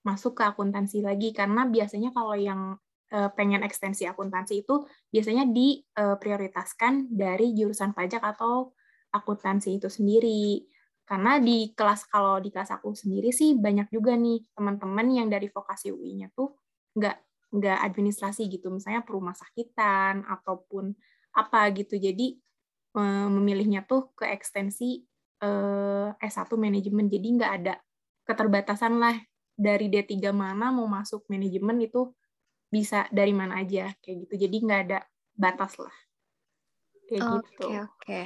[0.02, 2.74] masuk ke akuntansi lagi karena biasanya kalau yang
[3.14, 8.74] uh, pengen ekstensi akuntansi itu biasanya diprioritaskan dari jurusan pajak atau
[9.14, 10.66] akuntansi itu sendiri.
[11.04, 15.50] Karena di kelas kalau di kelas aku sendiri sih banyak juga nih teman-teman yang dari
[15.50, 16.54] vokasi UI-nya tuh
[16.94, 17.16] nggak
[17.50, 20.94] nggak administrasi gitu, misalnya perumah sakitan ataupun
[21.34, 21.96] apa gitu.
[21.96, 22.38] Jadi
[22.96, 25.02] memilihnya tuh ke ekstensi
[25.42, 27.06] eh, S1 manajemen.
[27.06, 27.74] Jadi nggak ada
[28.26, 29.16] keterbatasan lah
[29.54, 32.10] dari D3 mana mau masuk manajemen itu
[32.70, 34.34] bisa dari mana aja kayak gitu.
[34.46, 34.98] Jadi nggak ada
[35.34, 35.96] batas lah.
[37.10, 37.66] Kayak okay, gitu.
[37.66, 38.20] Oke, oke.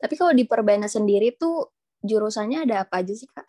[0.00, 3.48] Tapi kalau di Perbana sendiri tuh jurusannya ada apa aja sih, Kak?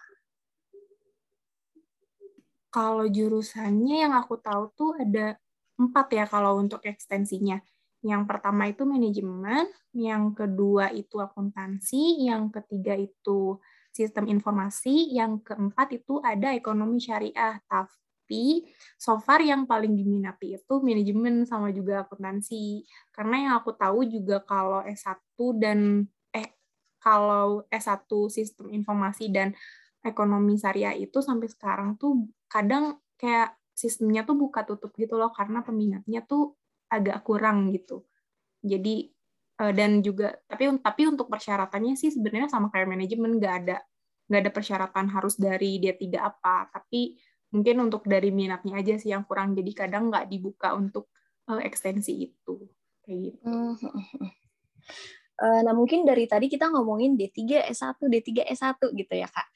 [2.71, 5.35] Kalau jurusannya yang aku tahu tuh ada
[5.75, 7.59] empat ya kalau untuk ekstensinya.
[8.01, 13.61] Yang pertama itu manajemen, yang kedua itu akuntansi, yang ketiga itu
[13.93, 17.61] sistem informasi, yang keempat itu ada ekonomi syariah.
[17.69, 18.65] Tapi
[18.97, 22.81] so far yang paling diminati itu manajemen sama juga akuntansi.
[23.13, 26.57] Karena yang aku tahu juga kalau S1 dan eh
[26.97, 29.53] kalau S1 sistem informasi dan
[30.01, 35.61] ekonomi syariah itu sampai sekarang tuh kadang kayak sistemnya tuh buka tutup gitu loh karena
[35.61, 36.57] peminatnya tuh
[36.91, 38.03] agak kurang gitu.
[38.61, 39.09] Jadi
[39.61, 43.77] uh, dan juga tapi tapi untuk persyaratannya sih sebenarnya sama kayak manajemen nggak ada
[44.27, 47.19] nggak ada persyaratan harus dari dia tidak apa tapi
[47.51, 51.11] mungkin untuk dari minatnya aja sih yang kurang jadi kadang nggak dibuka untuk
[51.51, 52.55] uh, ekstensi itu
[53.05, 53.49] kayak gitu.
[55.41, 59.47] Uh, nah mungkin dari tadi kita ngomongin D3 S1 D3 S1 gitu ya kak.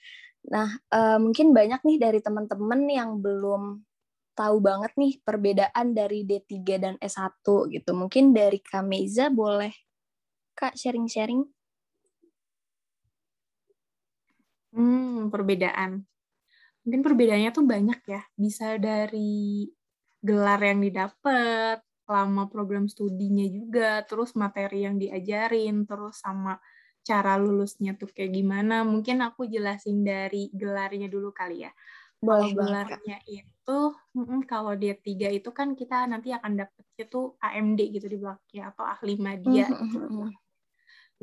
[0.49, 3.79] Nah uh, mungkin banyak nih dari teman-teman yang belum
[4.35, 7.91] tahu banget nih perbedaan dari D3 dan S1 gitu.
[7.95, 9.71] Mungkin dari Kameza boleh
[10.55, 11.43] Kak sharing-sharing?
[14.75, 16.03] Hmm, perbedaan.
[16.83, 18.21] Mungkin perbedaannya tuh banyak ya.
[18.35, 19.65] Bisa dari
[20.19, 26.59] gelar yang didapat, lama program studinya juga, terus materi yang diajarin, terus sama
[27.07, 28.83] cara lulusnya tuh kayak gimana.
[28.83, 31.71] Mungkin aku jelasin dari gelarnya dulu kali ya.
[32.19, 37.33] Boleh kalau gelarnya itu mm, kalau dia tiga itu kan kita nanti akan dapetnya tuh
[37.41, 39.89] AMD gitu di belakangnya atau ahli media mm-hmm.
[39.89, 40.29] gitu.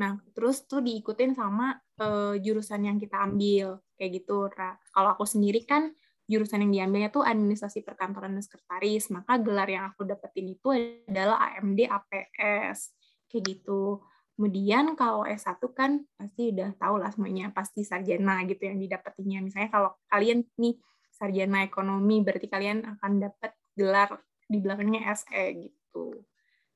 [0.00, 4.48] Nah, terus tuh diikutin sama uh, jurusan yang kita ambil kayak gitu.
[4.48, 5.92] Nah, kalau aku sendiri kan
[6.24, 11.52] jurusan yang diambilnya tuh administrasi perkantoran dan sekretaris, maka gelar yang aku dapetin itu adalah
[11.52, 12.96] AMD APS
[13.28, 14.00] kayak gitu.
[14.32, 19.44] Kemudian kalau S1 kan pasti udah tahu lah semuanya, pasti sarjana gitu yang didapetinnya.
[19.44, 20.80] Misalnya kalau kalian nih
[21.12, 24.16] sarjana ekonomi, berarti kalian akan dapat gelar
[24.48, 26.24] di belakangnya SE gitu.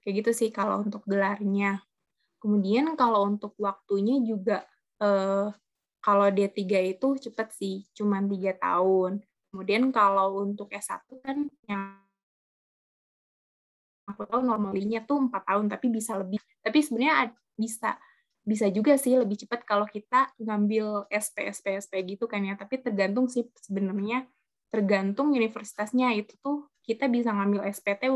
[0.04, 1.80] Kayak gitu sih kalau untuk gelarnya.
[2.38, 4.62] Kemudian kalau untuk waktunya juga
[5.00, 5.48] eh,
[6.04, 9.24] kalau D3 itu cepat sih, cuma tiga tahun.
[9.50, 11.98] Kemudian kalau untuk S1 kan yang
[14.06, 16.38] aku tahu normalinya tuh empat tahun, tapi bisa lebih.
[16.62, 17.98] Tapi sebenarnya bisa
[18.46, 22.54] bisa juga sih lebih cepat kalau kita ngambil SP SP SP gitu kan ya.
[22.54, 24.22] Tapi tergantung sih sebenarnya
[24.70, 26.14] tergantung universitasnya.
[26.14, 28.06] Itu tuh kita bisa ngambil SPT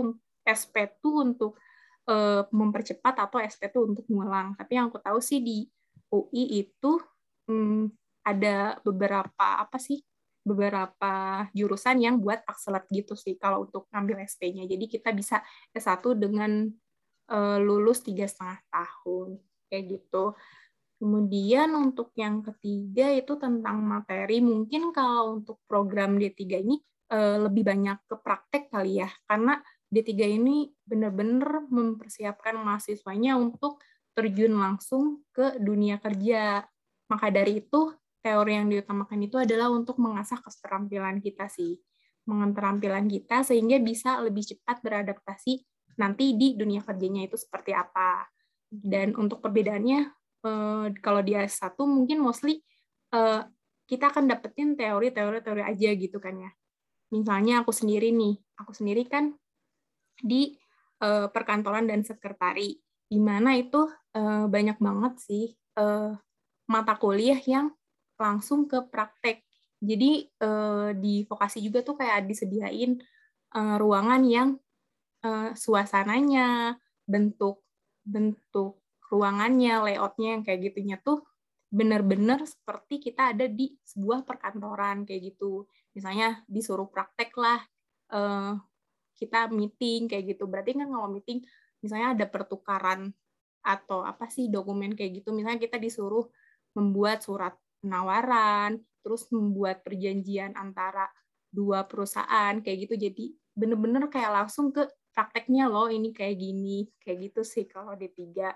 [0.46, 1.58] SP tuh untuk
[2.06, 4.54] uh, mempercepat atau SP tuh untuk ngulang.
[4.54, 5.66] Tapi yang aku tahu sih di
[6.14, 7.02] UI itu
[7.50, 7.90] hmm,
[8.22, 9.98] ada beberapa apa sih
[10.40, 14.64] beberapa jurusan yang buat akselat gitu sih kalau untuk ngambil SP-nya.
[14.70, 15.42] Jadi kita bisa
[15.74, 16.70] S1 dengan
[17.34, 20.34] uh, lulus tiga setengah tahun kayak gitu.
[21.00, 24.44] Kemudian untuk yang ketiga itu tentang materi.
[24.44, 26.76] Mungkin kalau untuk program D3 ini
[27.08, 29.08] uh, lebih banyak ke praktek kali ya.
[29.24, 29.56] Karena
[29.88, 33.80] D3 ini benar-benar mempersiapkan mahasiswanya untuk
[34.12, 36.68] terjun langsung ke dunia kerja.
[37.08, 41.80] Maka dari itu, teori yang diutamakan itu adalah untuk mengasah keterampilan kita sih.
[42.28, 45.64] Mengeterampilan kita sehingga bisa lebih cepat beradaptasi
[45.96, 48.28] nanti di dunia kerjanya itu seperti apa.
[48.70, 50.00] Dan untuk perbedaannya
[50.46, 52.62] uh, kalau di S1 mungkin mostly
[53.10, 53.42] uh,
[53.90, 56.50] kita akan dapetin teori-teori-teori aja gitu kan ya.
[57.10, 59.34] Misalnya aku sendiri nih, aku sendiri kan
[60.22, 60.54] di
[61.02, 62.78] uh, perkantoran dan sekretari,
[63.10, 66.14] di mana itu uh, banyak banget sih uh,
[66.70, 67.74] mata kuliah yang
[68.14, 69.42] langsung ke praktek.
[69.82, 73.00] Jadi uh, di vokasi juga tuh kayak disediain
[73.58, 74.48] uh, ruangan yang
[75.26, 76.78] uh, suasananya,
[77.10, 77.64] bentuk
[78.10, 81.22] bentuk ruangannya, layoutnya yang kayak gitunya tuh
[81.70, 85.70] benar-benar seperti kita ada di sebuah perkantoran kayak gitu.
[85.94, 87.62] Misalnya disuruh praktek lah,
[88.10, 88.58] uh,
[89.14, 90.50] kita meeting kayak gitu.
[90.50, 91.46] Berarti kan kalau meeting,
[91.78, 93.14] misalnya ada pertukaran
[93.62, 95.30] atau apa sih dokumen kayak gitu.
[95.30, 96.26] Misalnya kita disuruh
[96.74, 101.06] membuat surat penawaran, terus membuat perjanjian antara
[101.50, 102.94] dua perusahaan kayak gitu.
[102.98, 108.50] Jadi bener-bener kayak langsung ke prakteknya loh ini kayak gini kayak gitu sih kalau D3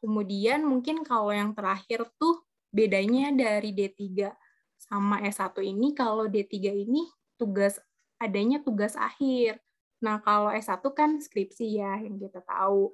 [0.00, 4.28] Kemudian mungkin kalau yang terakhir tuh bedanya dari D3
[4.76, 7.08] sama S1 ini, kalau D3 ini
[7.40, 7.80] tugas
[8.20, 9.56] adanya tugas akhir.
[10.04, 12.92] Nah, kalau S1 kan skripsi ya yang kita tahu.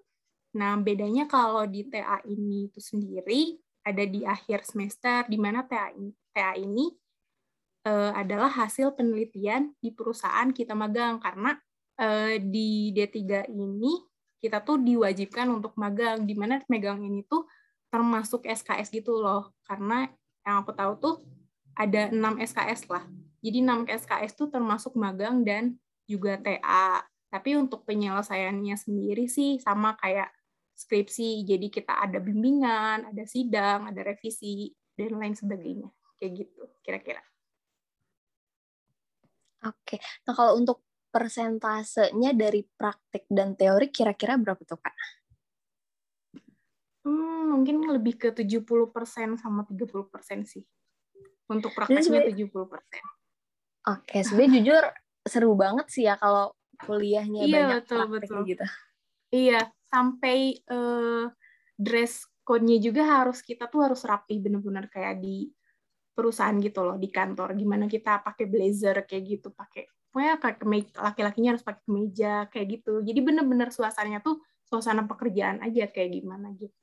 [0.55, 5.91] Nah, bedanya kalau di TA ini itu sendiri ada di akhir semester di mana TA
[5.91, 6.87] ini, TA ini
[7.83, 11.59] uh, adalah hasil penelitian di perusahaan kita magang karena
[12.03, 14.03] uh, di D3 ini
[14.43, 17.47] kita tuh diwajibkan untuk magang di mana megang ini tuh
[17.95, 19.55] termasuk SKS gitu loh.
[19.63, 20.11] Karena
[20.43, 21.15] yang aku tahu tuh
[21.79, 23.07] ada 6 SKS lah.
[23.39, 25.79] Jadi 6 SKS tuh termasuk magang dan
[26.11, 30.29] juga TA tapi untuk penyelesaiannya sendiri sih sama kayak
[30.75, 31.47] skripsi.
[31.47, 35.89] Jadi kita ada bimbingan ada sidang ada revisi dan lain sebagainya.
[36.19, 37.23] Kayak gitu kira-kira.
[39.63, 40.83] Oke, nah kalau untuk
[41.13, 44.97] persentasenya dari praktik dan teori kira-kira berapa tuh, Kak?
[47.05, 50.65] Hmm, mungkin lebih ke 70% sama 30% sih.
[51.53, 52.49] Untuk prakteknya 70%.
[53.93, 54.85] Oke, sebenarnya jujur
[55.23, 56.51] seru banget sih ya kalau
[56.83, 58.41] kuliahnya iya, banyak betul, betul.
[58.49, 58.65] gitu.
[59.31, 61.29] Iya, sampai uh,
[61.77, 65.51] dress code-nya juga harus kita tuh harus rapi bener-bener kayak di
[66.13, 67.55] perusahaan gitu loh, di kantor.
[67.55, 70.37] Gimana kita pakai blazer kayak gitu, pakai pokoknya
[71.01, 73.01] laki-lakinya harus pakai kemeja kayak gitu.
[73.01, 76.77] Jadi bener-bener suasananya tuh suasana pekerjaan aja kayak gimana gitu.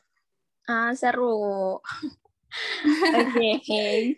[0.65, 1.77] Ah seru.
[3.21, 3.61] Oke.
[3.61, 4.17] Okay.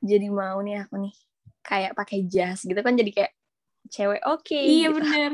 [0.00, 1.14] jadi mau nih aku nih
[1.60, 3.32] kayak pakai jas gitu kan jadi kayak
[3.90, 5.02] cewek oke okay, iya gitu.
[5.02, 5.32] bener.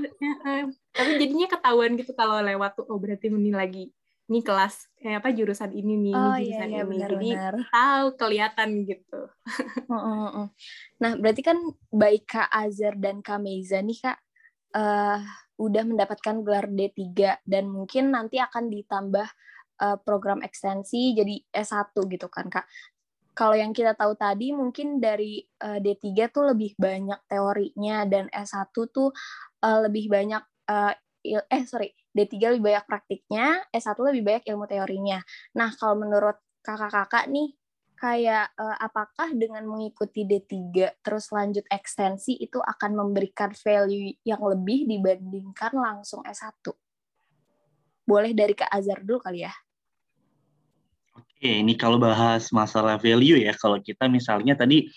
[0.91, 3.93] Tapi jadinya ketahuan gitu kalau lewat tuh oh berarti ini lagi
[4.27, 6.91] ini kelas kayak apa jurusan ini nih oh, ini jurusan iya, iya, ini.
[6.91, 7.55] Benar, jadi benar.
[7.71, 9.21] tahu kelihatan gitu.
[11.03, 11.59] Nah berarti kan
[11.95, 14.19] baik kak Azar dan kak Meiza nih kak
[14.75, 15.23] uh,
[15.57, 19.29] udah mendapatkan gelar D3 dan mungkin nanti akan ditambah
[19.81, 22.67] uh, program ekstensi jadi S1 gitu kan kak.
[23.37, 28.73] Kalau yang kita tahu tadi mungkin dari uh, D3 tuh lebih banyak teorinya dan S1
[28.73, 29.13] tuh
[29.63, 30.93] uh, lebih banyak uh,
[31.27, 35.21] eh sorry D3 lebih banyak praktiknya, S1 lebih banyak ilmu teorinya.
[35.53, 37.53] Nah, kalau menurut kakak-kakak nih,
[37.97, 44.85] kayak uh, apakah dengan mengikuti D3 terus lanjut ekstensi itu akan memberikan value yang lebih
[44.89, 46.73] dibandingkan langsung S1?
[48.07, 49.53] Boleh dari Kak Azhar dulu kali ya.
[51.17, 54.89] Oke, ini kalau bahas masalah value ya, kalau kita misalnya tadi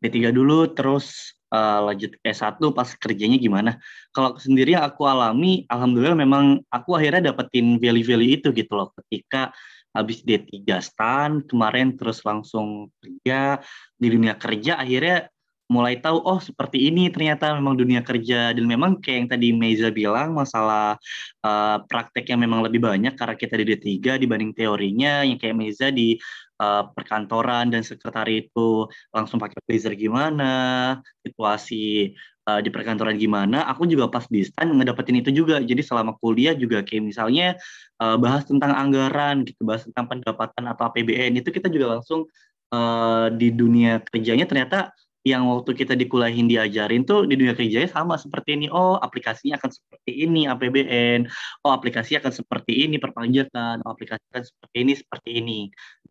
[0.00, 3.78] D3 dulu terus uh, lanjut S1 pas kerjanya gimana.
[4.10, 8.90] Kalau sendiri yang aku alami, alhamdulillah memang aku akhirnya dapetin value-value itu gitu loh.
[9.04, 9.52] Ketika
[9.96, 10.52] habis D3
[10.84, 13.64] stan, kemarin terus langsung kerja,
[13.96, 15.32] di dunia kerja akhirnya
[15.66, 19.90] mulai tahu oh seperti ini ternyata memang dunia kerja dan memang kayak yang tadi Meiza
[19.90, 20.94] bilang masalah
[21.42, 25.90] uh, praktek yang memang lebih banyak karena kita di D3 dibanding teorinya yang kayak Meiza
[25.90, 26.14] di
[26.60, 32.14] uh, perkantoran dan sekretari itu langsung pakai blazer gimana, situasi
[32.48, 33.66] uh, di perkantoran gimana.
[33.72, 35.60] Aku juga pas di STAN ngedapetin itu juga.
[35.60, 37.58] Jadi selama kuliah juga kayak misalnya
[38.00, 42.28] uh, bahas tentang anggaran gitu, bahas tentang pendapatan atau APBN itu kita juga langsung
[42.72, 44.94] uh, di dunia kerjanya ternyata
[45.26, 48.70] yang waktu kita dikulahin diajarin tuh di dunia kerjanya sama seperti ini.
[48.70, 51.26] Oh, aplikasinya akan seperti ini APBN.
[51.66, 53.82] Oh, aplikasi akan seperti ini perpajakan.
[53.82, 55.60] Oh, aplikasi akan seperti ini seperti ini.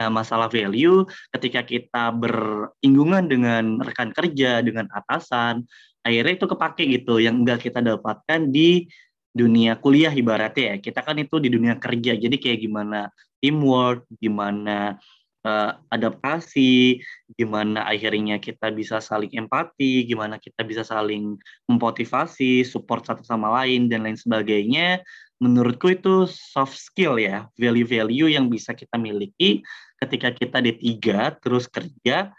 [0.04, 5.64] Nah, masalah value ketika kita beringgungan dengan rekan kerja, dengan atasan,
[6.04, 8.84] akhirnya itu kepake gitu yang enggak kita dapatkan di
[9.32, 10.92] dunia kuliah ibaratnya ya.
[10.92, 12.20] Kita kan itu di dunia kerja.
[12.20, 13.08] Jadi kayak gimana
[13.40, 15.00] teamwork, gimana
[15.46, 17.00] uh, adaptasi,
[17.38, 21.38] gimana akhirnya kita bisa saling empati, gimana kita bisa saling
[21.70, 25.06] memotivasi, support satu sama lain dan lain sebagainya.
[25.38, 29.62] Menurutku itu soft skill ya, value-value yang bisa kita miliki
[30.02, 30.98] ketika kita D3
[31.40, 32.34] terus kerja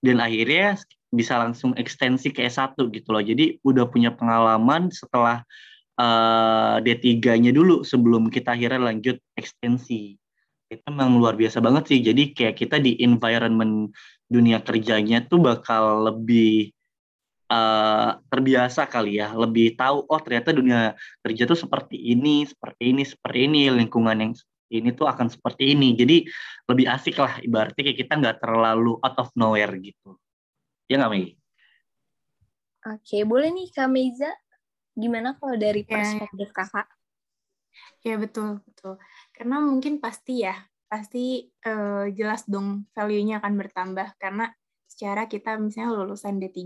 [0.00, 0.80] dan akhirnya
[1.10, 3.22] bisa langsung ekstensi ke S1 gitu loh.
[3.22, 5.42] Jadi udah punya pengalaman setelah
[6.00, 10.16] uh, eh, D3-nya dulu sebelum kita akhirnya lanjut ekstensi
[10.70, 12.00] itu memang luar biasa banget sih.
[12.00, 13.90] Jadi kayak kita di environment
[14.30, 16.70] dunia kerjanya tuh bakal lebih
[17.50, 20.94] uh, terbiasa kali ya, lebih tahu oh ternyata dunia
[21.26, 24.32] kerja tuh seperti ini, seperti ini, seperti ini, lingkungan yang
[24.70, 25.98] ini tuh akan seperti ini.
[25.98, 26.22] Jadi
[26.70, 30.14] lebih asik lah ibaratnya kayak kita nggak terlalu out of nowhere gitu.
[30.86, 31.34] Ya nggak Mei?
[32.86, 34.30] Oke, boleh nih Kak Meiza.
[34.94, 35.94] Gimana kalau dari ya, ya.
[35.98, 36.54] perspektif ya.
[36.54, 36.88] kakak?
[38.00, 38.94] Ya betul betul.
[39.40, 40.52] Karena mungkin pasti ya
[40.84, 44.20] pasti uh, jelas dong value-nya akan bertambah.
[44.20, 44.52] Karena
[44.84, 46.60] secara kita misalnya lulusan D3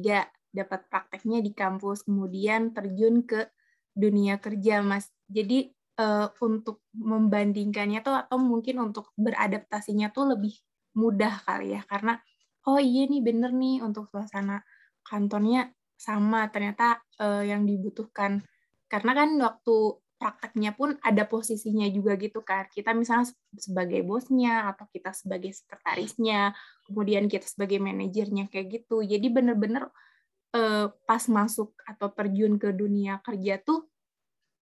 [0.50, 3.46] dapat prakteknya di kampus kemudian terjun ke
[3.94, 5.06] dunia kerja Mas.
[5.30, 5.70] Jadi
[6.02, 10.58] uh, untuk membandingkannya tuh atau mungkin untuk beradaptasinya tuh lebih
[10.98, 11.86] mudah kali ya.
[11.86, 12.18] Karena
[12.66, 14.66] oh iya nih bener nih untuk suasana
[15.06, 18.42] kantornya sama ternyata uh, yang dibutuhkan.
[18.90, 22.64] Karena kan waktu prakteknya pun ada posisinya juga gitu kan.
[22.72, 23.28] Kita misalnya
[23.60, 26.56] sebagai bosnya atau kita sebagai sekretarisnya,
[26.88, 29.04] kemudian kita sebagai manajernya kayak gitu.
[29.04, 29.92] Jadi bener-bener
[30.56, 33.84] eh, pas masuk atau terjun ke dunia kerja tuh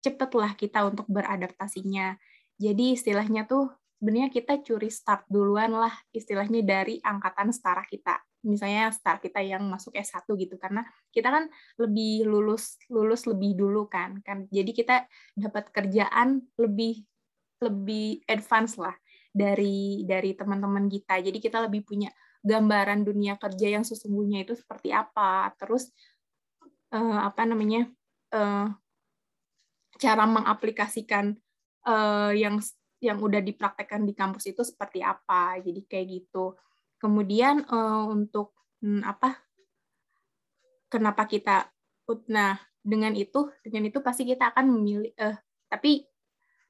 [0.03, 2.19] cepetlah kita untuk beradaptasinya.
[2.59, 3.71] Jadi istilahnya tuh
[4.03, 9.63] sebenarnya kita curi start duluan lah istilahnya dari angkatan setara kita misalnya start kita yang
[9.71, 10.83] masuk S1 gitu karena
[11.15, 11.47] kita kan
[11.79, 14.45] lebih lulus lulus lebih dulu kan kan.
[14.51, 17.07] Jadi kita dapat kerjaan lebih
[17.63, 18.93] lebih advance lah
[19.31, 21.23] dari dari teman-teman kita.
[21.23, 22.11] Jadi kita lebih punya
[22.43, 25.55] gambaran dunia kerja yang sesungguhnya itu seperti apa.
[25.55, 25.89] Terus
[26.91, 27.87] uh, apa namanya
[28.35, 28.67] uh,
[29.95, 31.33] cara mengaplikasikan
[31.87, 32.59] uh, yang
[33.03, 35.59] yang udah dipraktekkan di kampus itu seperti apa.
[35.63, 36.55] Jadi kayak gitu
[37.03, 39.43] Kemudian uh, untuk hmm, apa?
[40.87, 41.67] Kenapa kita
[42.31, 45.39] nah dengan itu dengan itu pasti kita akan memilih uh,
[45.71, 46.03] tapi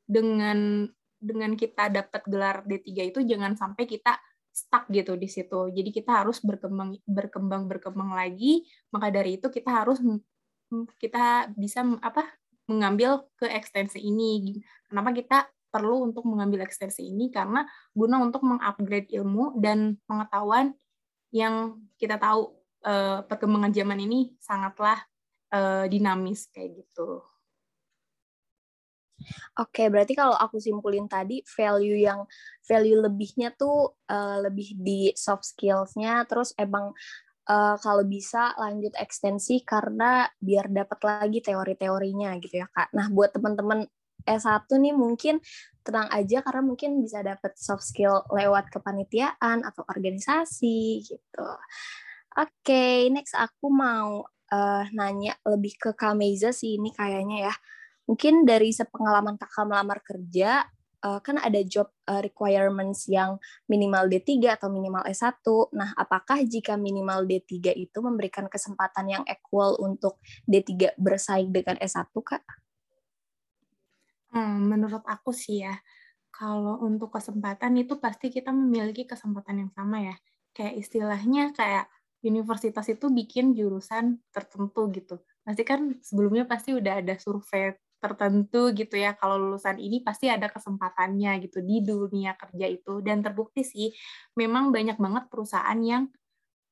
[0.05, 0.85] dengan
[1.17, 4.17] dengan kita dapat gelar D3 itu jangan sampai kita
[4.53, 5.73] stuck gitu di situ.
[5.73, 8.65] Jadi kita harus berkembang berkembang berkembang lagi.
[8.93, 9.97] Maka dari itu kita harus
[11.01, 12.25] kita bisa apa
[12.69, 14.61] mengambil ke ekstensi ini.
[14.87, 15.37] Kenapa kita
[15.73, 17.65] perlu untuk mengambil ekstensi ini karena
[17.97, 20.77] guna untuk mengupgrade ilmu dan pengetahuan
[21.33, 22.53] yang kita tahu
[22.85, 25.01] uh, perkembangan zaman ini sangatlah
[25.49, 27.25] uh, dinamis kayak gitu.
[29.55, 32.27] Oke, berarti kalau aku simpulin tadi value yang
[32.67, 36.91] value lebihnya tuh uh, lebih di soft skills-nya, terus emang
[37.47, 42.91] uh, kalau bisa lanjut ekstensi karena biar dapat lagi teori-teorinya gitu ya kak.
[42.91, 43.87] Nah buat teman-teman
[44.25, 45.43] S1 nih mungkin
[45.83, 51.47] tenang aja karena mungkin bisa dapat soft skill lewat kepanitiaan atau organisasi gitu.
[52.33, 57.53] Oke, okay, next aku mau uh, nanya lebih ke Kameza sih ini kayaknya ya.
[58.09, 60.65] Mungkin dari sepengalaman kakak melamar kerja,
[61.03, 65.43] uh, kan ada job uh, requirements yang minimal D3 atau minimal S1.
[65.75, 72.09] Nah, apakah jika minimal D3 itu memberikan kesempatan yang equal untuk D3 bersaing dengan S1,
[72.11, 72.43] Kak?
[74.33, 75.77] Hmm, menurut aku sih ya,
[76.33, 80.15] kalau untuk kesempatan itu pasti kita memiliki kesempatan yang sama ya.
[80.57, 81.85] Kayak istilahnya kayak
[82.25, 85.21] universitas itu bikin jurusan tertentu gitu.
[85.45, 89.13] Pasti kan sebelumnya pasti udah ada survei tertentu gitu ya.
[89.13, 93.05] Kalau lulusan ini pasti ada kesempatannya gitu di dunia kerja itu.
[93.05, 93.93] Dan terbukti sih,
[94.33, 96.09] memang banyak banget perusahaan yang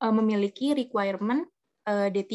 [0.01, 1.45] uh, memiliki requirement
[1.86, 2.34] uh, D3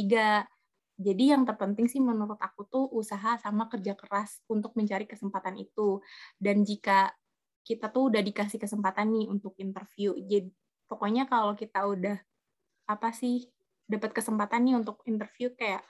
[0.97, 6.01] jadi yang terpenting sih menurut aku tuh usaha sama kerja keras untuk mencari kesempatan itu.
[6.41, 7.13] Dan jika
[7.61, 10.49] kita tuh udah dikasih kesempatan nih untuk interview, jadi
[10.89, 12.17] pokoknya kalau kita udah
[12.89, 13.45] apa sih
[13.85, 15.85] dapat kesempatan nih untuk interview kayak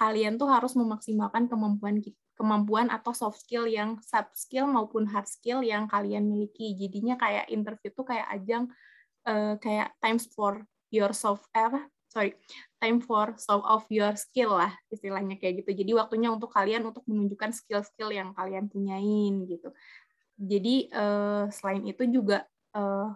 [0.00, 2.00] kalian tuh harus memaksimalkan kemampuan
[2.34, 6.72] kemampuan atau soft skill yang soft skill maupun hard skill yang kalian miliki.
[6.74, 8.72] Jadinya kayak interview tuh kayak ajang
[9.28, 12.38] uh, kayak times for your soft apa sorry
[12.78, 15.82] time for show of your skill lah istilahnya kayak gitu.
[15.82, 19.74] Jadi waktunya untuk kalian untuk menunjukkan skill-skill yang kalian punyain gitu.
[20.38, 22.46] Jadi uh, selain itu juga
[22.78, 23.10] uh,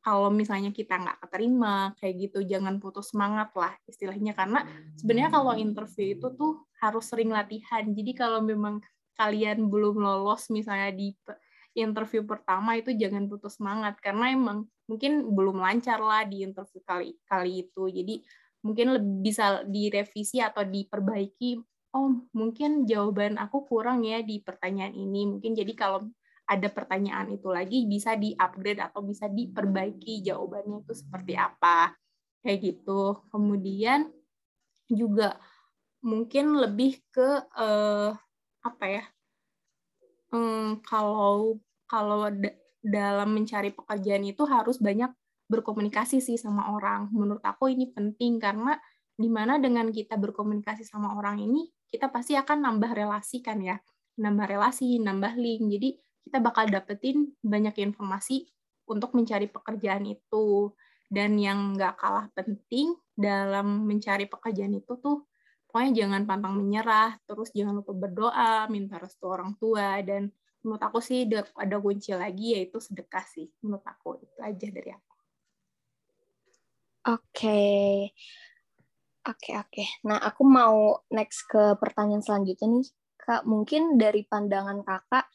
[0.00, 4.32] kalau misalnya kita nggak keterima kayak gitu jangan putus semangat lah istilahnya.
[4.32, 4.64] Karena
[4.96, 7.84] sebenarnya kalau interview itu tuh harus sering latihan.
[7.84, 8.80] Jadi kalau memang
[9.18, 11.12] kalian belum lolos misalnya di
[11.76, 14.00] interview pertama itu jangan putus semangat.
[14.00, 18.14] Karena emang mungkin belum lancar lah di interview kali kali itu jadi
[18.64, 21.60] mungkin lebih bisa direvisi atau diperbaiki
[21.94, 26.08] oh mungkin jawaban aku kurang ya di pertanyaan ini mungkin jadi kalau
[26.48, 31.92] ada pertanyaan itu lagi bisa di-upgrade atau bisa diperbaiki jawabannya itu seperti apa.
[32.40, 33.20] Kayak gitu.
[33.28, 34.08] Kemudian
[34.88, 35.36] juga
[36.00, 38.10] mungkin lebih ke eh,
[38.64, 39.04] apa ya?
[40.32, 42.32] Hmm, kalau kalau
[42.88, 45.12] dalam mencari pekerjaan itu harus banyak
[45.48, 47.12] berkomunikasi sih sama orang.
[47.12, 48.80] Menurut aku ini penting karena
[49.18, 53.76] di mana dengan kita berkomunikasi sama orang ini kita pasti akan nambah relasi kan ya,
[54.20, 55.62] nambah relasi, nambah link.
[55.72, 55.88] Jadi
[56.28, 58.48] kita bakal dapetin banyak informasi
[58.88, 60.72] untuk mencari pekerjaan itu.
[61.08, 65.24] Dan yang nggak kalah penting dalam mencari pekerjaan itu tuh,
[65.64, 70.28] pokoknya jangan pantang menyerah, terus jangan lupa berdoa, minta restu orang tua, dan
[70.62, 74.18] menurut aku sih ada kunci lagi yaitu sedekah sih, menurut aku.
[74.18, 75.14] Itu aja dari aku.
[77.08, 78.12] Oke.
[79.28, 79.84] Oke, oke.
[80.08, 82.88] Nah, aku mau next ke pertanyaan selanjutnya nih.
[83.20, 85.28] Kak, mungkin dari pandangan kakak,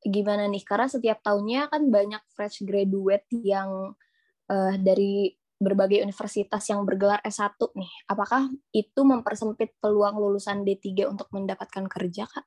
[0.00, 0.64] gimana nih?
[0.64, 3.92] Karena setiap tahunnya kan banyak fresh graduate yang
[4.48, 7.92] uh, dari berbagai universitas yang bergelar S1 nih.
[8.08, 12.44] Apakah itu mempersempit peluang lulusan D3 untuk mendapatkan kerja, Kak?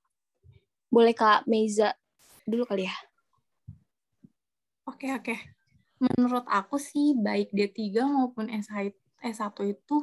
[0.89, 1.93] Boleh Kak Meiza
[2.49, 2.95] dulu kali ya?
[4.89, 5.35] Oke, oke.
[6.01, 9.97] Menurut aku sih baik D3 maupun S1 itu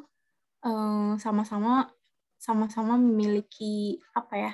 [0.62, 1.90] eh, sama-sama
[2.36, 4.52] sama-sama memiliki apa ya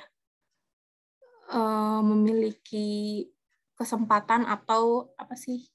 [1.52, 3.26] uh, memiliki
[3.74, 5.66] kesempatan atau apa sih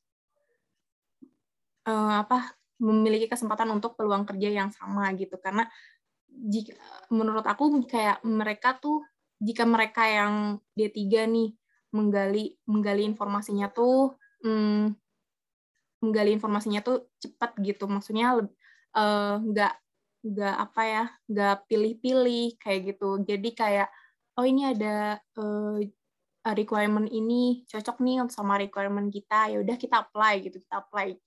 [1.86, 5.66] uh, apa memiliki kesempatan untuk peluang kerja yang sama gitu karena
[6.30, 6.78] jika
[7.10, 9.02] menurut aku kayak mereka tuh
[9.42, 11.50] jika mereka yang D3 nih
[11.96, 14.94] menggali menggali informasinya tuh hmm,
[16.04, 17.90] menggali informasinya tuh cepat gitu.
[17.90, 18.38] Maksudnya
[19.44, 19.82] nggak uh,
[20.28, 23.22] nggak apa ya nggak pilih-pilih kayak gitu.
[23.24, 23.90] Jadi kayak
[24.38, 25.80] oh ini ada uh,
[26.56, 31.18] requirement ini cocok nih sama requirement kita ya udah kita apply gitu kita apply.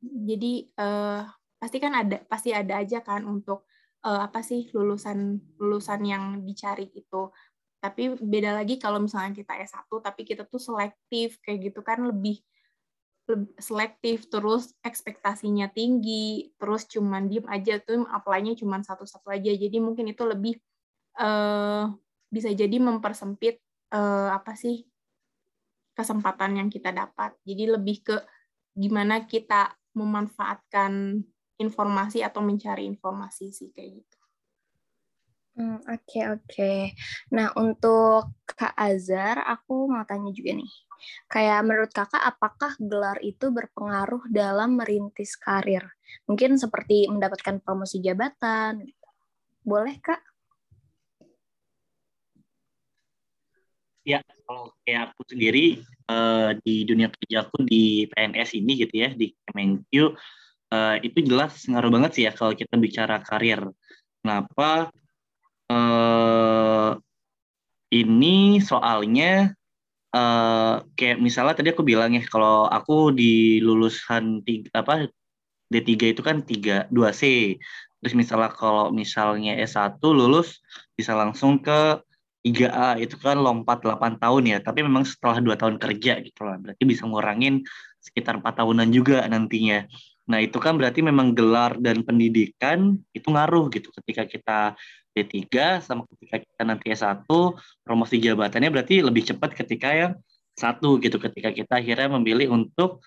[0.00, 1.26] Jadi uh,
[1.60, 3.68] pasti kan ada pasti ada aja kan untuk
[4.04, 7.28] uh, apa sih lulusan lulusan yang dicari itu
[7.80, 12.38] tapi beda lagi kalau misalnya kita S1 tapi kita tuh selektif kayak gitu kan lebih
[13.62, 20.10] selektif terus ekspektasinya tinggi terus cuman diem aja tuh apply-nya cuman satu-satu aja jadi mungkin
[20.10, 20.58] itu lebih
[21.22, 21.88] uh,
[22.30, 23.62] bisa jadi mempersempit
[23.94, 24.86] uh, apa sih
[26.00, 27.36] kesempatan yang kita dapat.
[27.44, 28.16] Jadi lebih ke
[28.72, 31.20] gimana kita memanfaatkan
[31.60, 34.19] informasi atau mencari informasi sih kayak gitu.
[35.60, 36.00] Oke hmm, oke.
[36.08, 36.80] Okay, okay.
[37.36, 40.72] Nah untuk Kak Azhar, aku mau tanya juga nih.
[41.28, 45.84] Kayak menurut kakak, apakah gelar itu berpengaruh dalam merintis karir?
[46.24, 48.88] Mungkin seperti mendapatkan promosi jabatan.
[49.60, 50.24] Boleh kak?
[54.04, 59.12] Ya, kalau kayak aku sendiri uh, di dunia kerja aku di PNS ini gitu ya,
[59.12, 60.16] di Kemenkyu,
[60.72, 63.60] uh, itu jelas ngaruh banget sih ya kalau kita bicara karir.
[64.24, 64.88] Kenapa?
[65.70, 66.98] Uh,
[67.94, 69.54] ini soalnya
[70.14, 75.06] uh, kayak misalnya tadi aku bilang ya kalau aku di lulusan tiga, apa
[75.70, 77.22] D3 itu kan 3 2C.
[78.00, 80.58] Terus misalnya kalau misalnya S1 lulus
[80.98, 82.02] bisa langsung ke
[82.40, 86.56] 3A itu kan lompat 8 tahun ya, tapi memang setelah dua tahun kerja gitu lah,
[86.56, 87.60] berarti bisa ngurangin
[88.00, 89.84] sekitar empat tahunan juga nantinya.
[90.24, 94.58] Nah itu kan berarti memang gelar dan pendidikan itu ngaruh gitu ketika kita
[95.14, 97.26] D3 sama ketika kita nanti S1,
[97.82, 100.12] promosi jabatannya berarti lebih cepat ketika yang
[100.54, 103.02] satu gitu, ketika kita akhirnya memilih untuk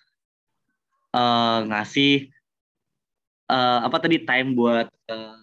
[1.15, 2.27] uh, ngasih
[3.47, 5.37] uh, apa tadi time buat uh,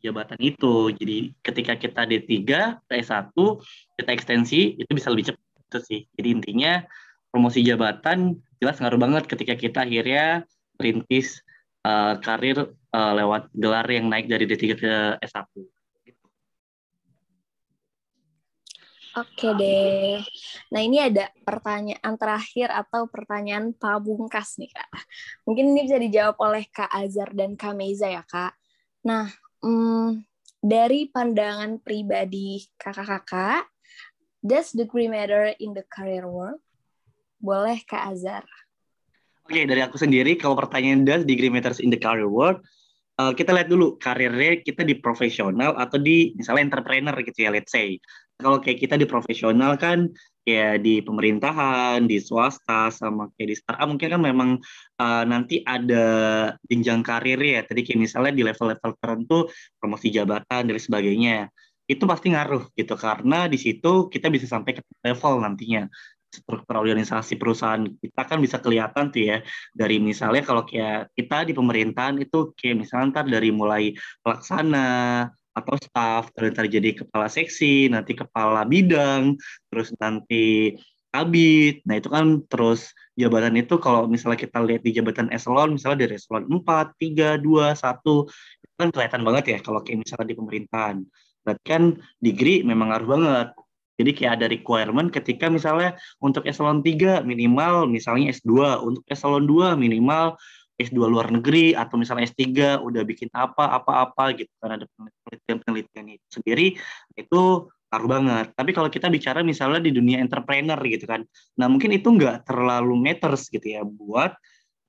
[0.00, 0.94] jabatan itu.
[0.96, 2.32] Jadi ketika kita D3
[2.88, 3.36] ke S1,
[4.00, 6.00] kita ekstensi, itu bisa lebih cepat itu sih.
[6.16, 6.72] Jadi intinya
[7.30, 10.48] promosi jabatan jelas ngaruh banget ketika kita akhirnya
[10.80, 11.44] merintis
[11.84, 15.46] uh, karir uh, lewat gelar yang naik dari D3 ke S1.
[19.18, 20.22] Oke deh.
[20.70, 24.86] Nah ini ada pertanyaan terakhir atau pertanyaan pabungkas nih kak.
[25.42, 28.54] Mungkin ini bisa dijawab oleh Kak Azhar dan Kak Meiza ya kak.
[29.02, 29.26] Nah,
[29.66, 30.22] hmm,
[30.62, 33.66] dari pandangan pribadi kakak-kakak,
[34.44, 36.62] does degree matter in the career world?
[37.42, 38.46] Boleh Kak Azhar.
[39.42, 42.62] Oke, dari aku sendiri, kalau pertanyaan does degree matters in the career world,
[43.18, 47.74] uh, kita lihat dulu karirnya kita di profesional atau di misalnya entrepreneur gitu ya, let's
[47.74, 47.98] say.
[48.40, 50.08] Kalau kayak kita di profesional kan,
[50.48, 54.50] ya di pemerintahan, di swasta, sama kayak di startup mungkin kan memang
[54.98, 56.06] uh, nanti ada
[56.66, 57.60] jenjang karir ya.
[57.62, 59.38] Tadi kayak misalnya di level-level tertentu
[59.76, 61.52] promosi jabatan dan sebagainya.
[61.84, 65.86] Itu pasti ngaruh gitu karena di situ kita bisa sampai ke level nantinya.
[66.30, 69.38] Struktur organisasi perusahaan kita kan bisa kelihatan tuh ya.
[69.74, 73.90] Dari misalnya kalau kayak kita di pemerintahan itu kayak misalnya ntar dari mulai
[74.22, 79.34] pelaksana atau staff terus ntar jadi kepala seksi nanti kepala bidang
[79.68, 80.78] terus nanti
[81.10, 81.82] kabit.
[81.84, 86.14] Nah itu kan terus jabatan itu kalau misalnya kita lihat di jabatan eselon misalnya dari
[86.16, 88.30] eselon 4, 3, 2, 1
[88.62, 90.96] itu kan kelihatan banget ya kalau kayak misalnya di pemerintahan.
[91.42, 91.82] Berarti kan
[92.22, 93.48] degree memang ngaruh banget.
[94.00, 95.92] Jadi kayak ada requirement ketika misalnya
[96.24, 100.40] untuk eselon 3 minimal misalnya S2, untuk eselon 2 minimal
[100.80, 106.06] S2 luar negeri atau misalnya S3 udah bikin apa apa apa gitu kan ada penelitian-penelitian
[106.16, 106.74] itu sendiri
[107.14, 108.46] itu ngaruh banget.
[108.54, 111.26] Tapi kalau kita bicara misalnya di dunia entrepreneur gitu kan,
[111.58, 114.38] nah mungkin itu nggak terlalu matters gitu ya buat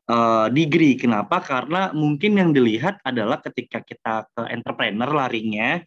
[0.06, 0.94] uh, degree.
[0.96, 1.42] Kenapa?
[1.42, 5.82] Karena mungkin yang dilihat adalah ketika kita ke entrepreneur larinya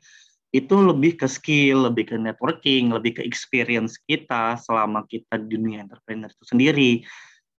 [0.55, 5.83] itu lebih ke skill, lebih ke networking, lebih ke experience kita selama kita di dunia
[5.83, 6.93] entrepreneur itu sendiri.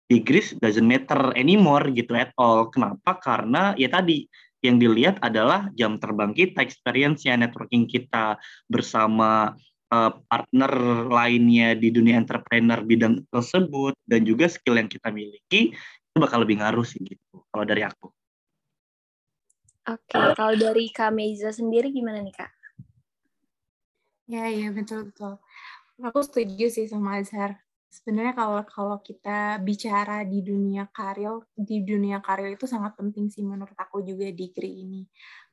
[0.05, 2.69] Degrees doesn't matter anymore gitu at all.
[2.69, 3.17] Kenapa?
[3.17, 4.29] Karena ya tadi
[4.61, 9.53] yang dilihat adalah jam terbang kita, experience-nya, networking kita bersama
[9.93, 10.71] uh, partner
[11.09, 16.61] lainnya di dunia entrepreneur bidang tersebut dan juga skill yang kita miliki itu bakal lebih
[16.61, 18.09] ngaruh sih gitu kalau dari aku.
[19.85, 20.33] Oke, okay.
[20.33, 22.51] kalau dari Kak Meiza sendiri gimana nih Kak?
[24.25, 25.37] Ya, ya betul betul.
[26.01, 27.61] Aku setuju sih sama Azhar.
[27.89, 33.41] Sebenarnya kalau kalau kita bicara di dunia karir, di dunia karir itu sangat penting sih
[33.41, 35.01] menurut aku juga degree ini.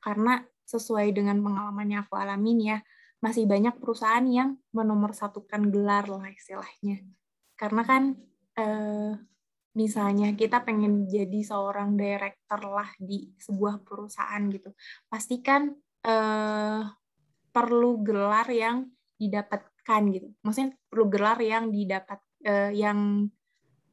[0.03, 2.77] Karena sesuai dengan pengalaman yang aku alamin ya,
[3.23, 7.07] masih banyak perusahaan yang menomorsatukan gelar lah istilahnya.
[7.55, 8.03] Karena kan
[8.59, 9.15] eh,
[9.73, 14.75] misalnya kita pengen jadi seorang director lah di sebuah perusahaan gitu,
[15.07, 15.71] pastikan
[16.03, 16.83] eh,
[17.53, 18.89] perlu gelar yang
[19.83, 20.27] didapatkan gitu.
[20.41, 23.27] Maksudnya perlu gelar yang didapat uh, yang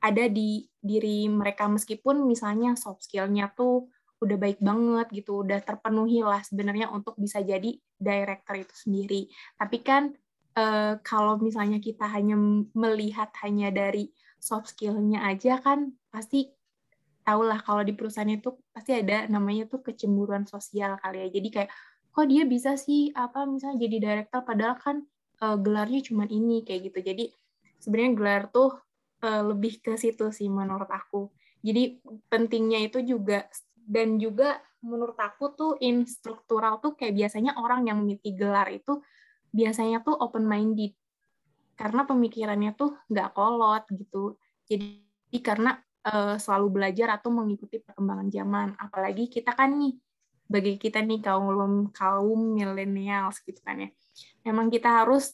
[0.01, 6.25] ada di diri mereka meskipun misalnya soft skill-nya tuh udah baik banget gitu, udah terpenuhi
[6.25, 9.29] lah sebenarnya untuk bisa jadi director itu sendiri.
[9.57, 10.13] Tapi kan
[10.57, 12.37] uh, kalau misalnya kita hanya
[12.73, 16.49] melihat hanya dari soft skill-nya aja kan pasti
[17.21, 21.41] tahulah kalau di perusahaan itu pasti ada namanya tuh kecemburuan sosial kali ya.
[21.41, 21.71] Jadi kayak
[22.11, 25.05] kok dia bisa sih apa misalnya jadi director padahal kan
[25.41, 26.99] uh, gelarnya cuma ini kayak gitu.
[27.01, 27.25] Jadi
[27.81, 28.71] sebenarnya gelar tuh
[29.25, 31.33] uh, lebih ke situ sih menurut aku.
[31.61, 38.01] Jadi pentingnya itu juga dan juga menurut aku tuh instruktural tuh kayak biasanya orang yang
[38.01, 39.05] memiliki gelar itu
[39.53, 40.97] biasanya tuh open minded
[41.77, 44.37] karena pemikirannya tuh nggak kolot gitu.
[44.69, 45.05] Jadi
[45.41, 48.69] karena uh, selalu belajar atau mengikuti perkembangan zaman.
[48.77, 49.97] Apalagi kita kan nih
[50.51, 53.89] bagi kita nih kaum kaum milenials gitu kan ya.
[54.43, 55.31] Memang kita harus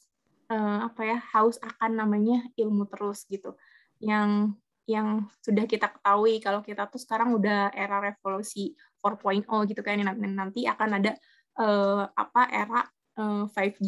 [0.53, 3.57] uh, apa ya haus akan namanya ilmu terus gitu.
[3.97, 4.53] Yang
[4.85, 9.43] yang sudah kita ketahui kalau kita tuh sekarang udah era revolusi 4.0
[9.73, 11.17] gitu kan nanti akan ada
[11.59, 12.81] uh, apa era
[13.19, 13.83] uh, 5.0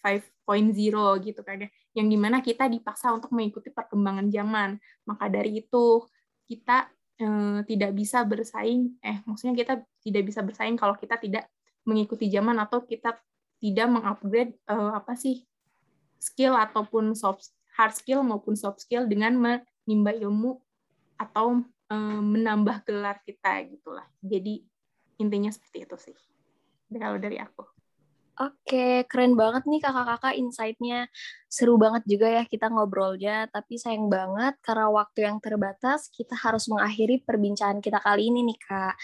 [0.00, 1.68] 5.0 gitu kan ya.
[1.92, 4.80] Yang di mana kita dipaksa untuk mengikuti perkembangan zaman.
[5.04, 6.06] Maka dari itu
[6.46, 6.86] kita
[7.20, 11.48] eh, tidak bisa bersaing eh maksudnya kita tidak bisa bersaing kalau kita tidak
[11.86, 13.16] mengikuti zaman atau kita
[13.60, 15.44] tidak mengupgrade eh, apa sih
[16.18, 20.58] skill ataupun soft hard skill maupun soft skill dengan menimba ilmu
[21.20, 21.60] atau
[21.92, 24.04] eh, menambah gelar kita gitulah.
[24.20, 24.64] Jadi
[25.20, 26.16] intinya seperti itu sih.
[26.92, 27.75] Kalau dari aku
[28.36, 31.08] Oke, keren banget nih kakak-kakak insight-nya.
[31.48, 36.68] Seru banget juga ya kita ngobrolnya, tapi sayang banget karena waktu yang terbatas, kita harus
[36.68, 38.94] mengakhiri perbincangan kita kali ini nih, Kak.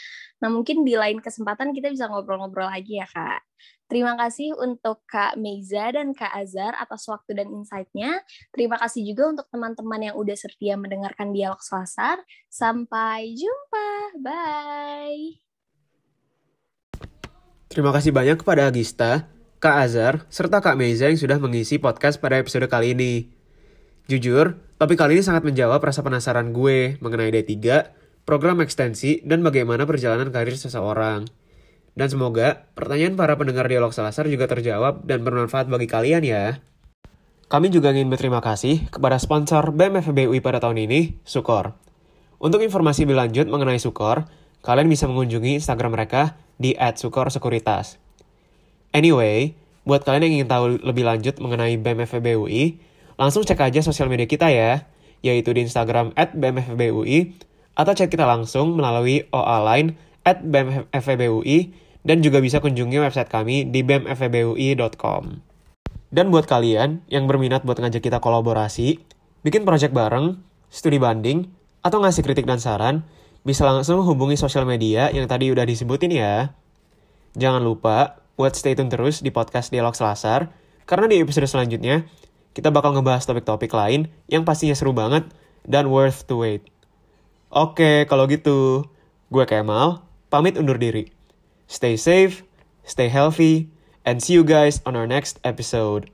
[0.44, 3.40] Nah, mungkin di lain kesempatan kita bisa ngobrol-ngobrol lagi ya, Kak.
[3.88, 8.20] Terima kasih untuk Kak Meiza dan Kak Azhar atas waktu dan insight-nya.
[8.52, 12.20] Terima kasih juga untuk teman-teman yang udah setia mendengarkan Dialog Selasar.
[12.52, 14.20] Sampai jumpa.
[14.20, 15.51] Bye.
[17.72, 22.36] Terima kasih banyak kepada Agista, Kak Azhar, serta Kak Meiza yang sudah mengisi podcast pada
[22.36, 23.32] episode kali ini.
[24.12, 27.56] Jujur, topik kali ini sangat menjawab rasa penasaran gue mengenai D3,
[28.28, 31.24] program ekstensi, dan bagaimana perjalanan karir seseorang.
[31.96, 36.60] Dan semoga pertanyaan para pendengar Dialog Selasar juga terjawab dan bermanfaat bagi kalian ya.
[37.48, 41.72] Kami juga ingin berterima kasih kepada sponsor BEM FEB UI pada tahun ini, Sukor.
[42.36, 44.28] Untuk informasi lebih lanjut mengenai Sukor,
[44.60, 47.98] kalian bisa mengunjungi Instagram mereka di @sukorsekuritas.
[48.94, 52.06] Anyway, buat kalian yang ingin tahu lebih lanjut mengenai BEM
[52.38, 52.78] UI,
[53.18, 54.86] langsung cek aja sosial media kita ya,
[55.26, 57.34] yaitu di Instagram @bmfebui
[57.74, 63.66] atau chat kita langsung melalui OA line at bmfebui dan juga bisa kunjungi website kami
[63.66, 65.22] di bmfebui.com.
[66.12, 69.00] Dan buat kalian yang berminat buat ngajak kita kolaborasi,
[69.40, 70.36] bikin project bareng,
[70.68, 71.48] studi banding,
[71.80, 73.08] atau ngasih kritik dan saran,
[73.43, 76.55] bisa langsung hubungi sosial media yang tadi udah disebutin ya.
[77.34, 80.55] Jangan lupa buat stay tune terus di podcast Dialog Selasar,
[80.86, 82.07] karena di episode selanjutnya,
[82.53, 85.26] kita bakal ngebahas topik-topik lain yang pastinya seru banget
[85.66, 86.66] dan worth to wait.
[87.53, 88.88] Oke, kalau gitu,
[89.28, 91.12] gue Kemal, pamit undur diri.
[91.68, 92.45] Stay safe,
[92.84, 93.68] stay healthy,
[94.09, 96.09] and see you guys on our next episode.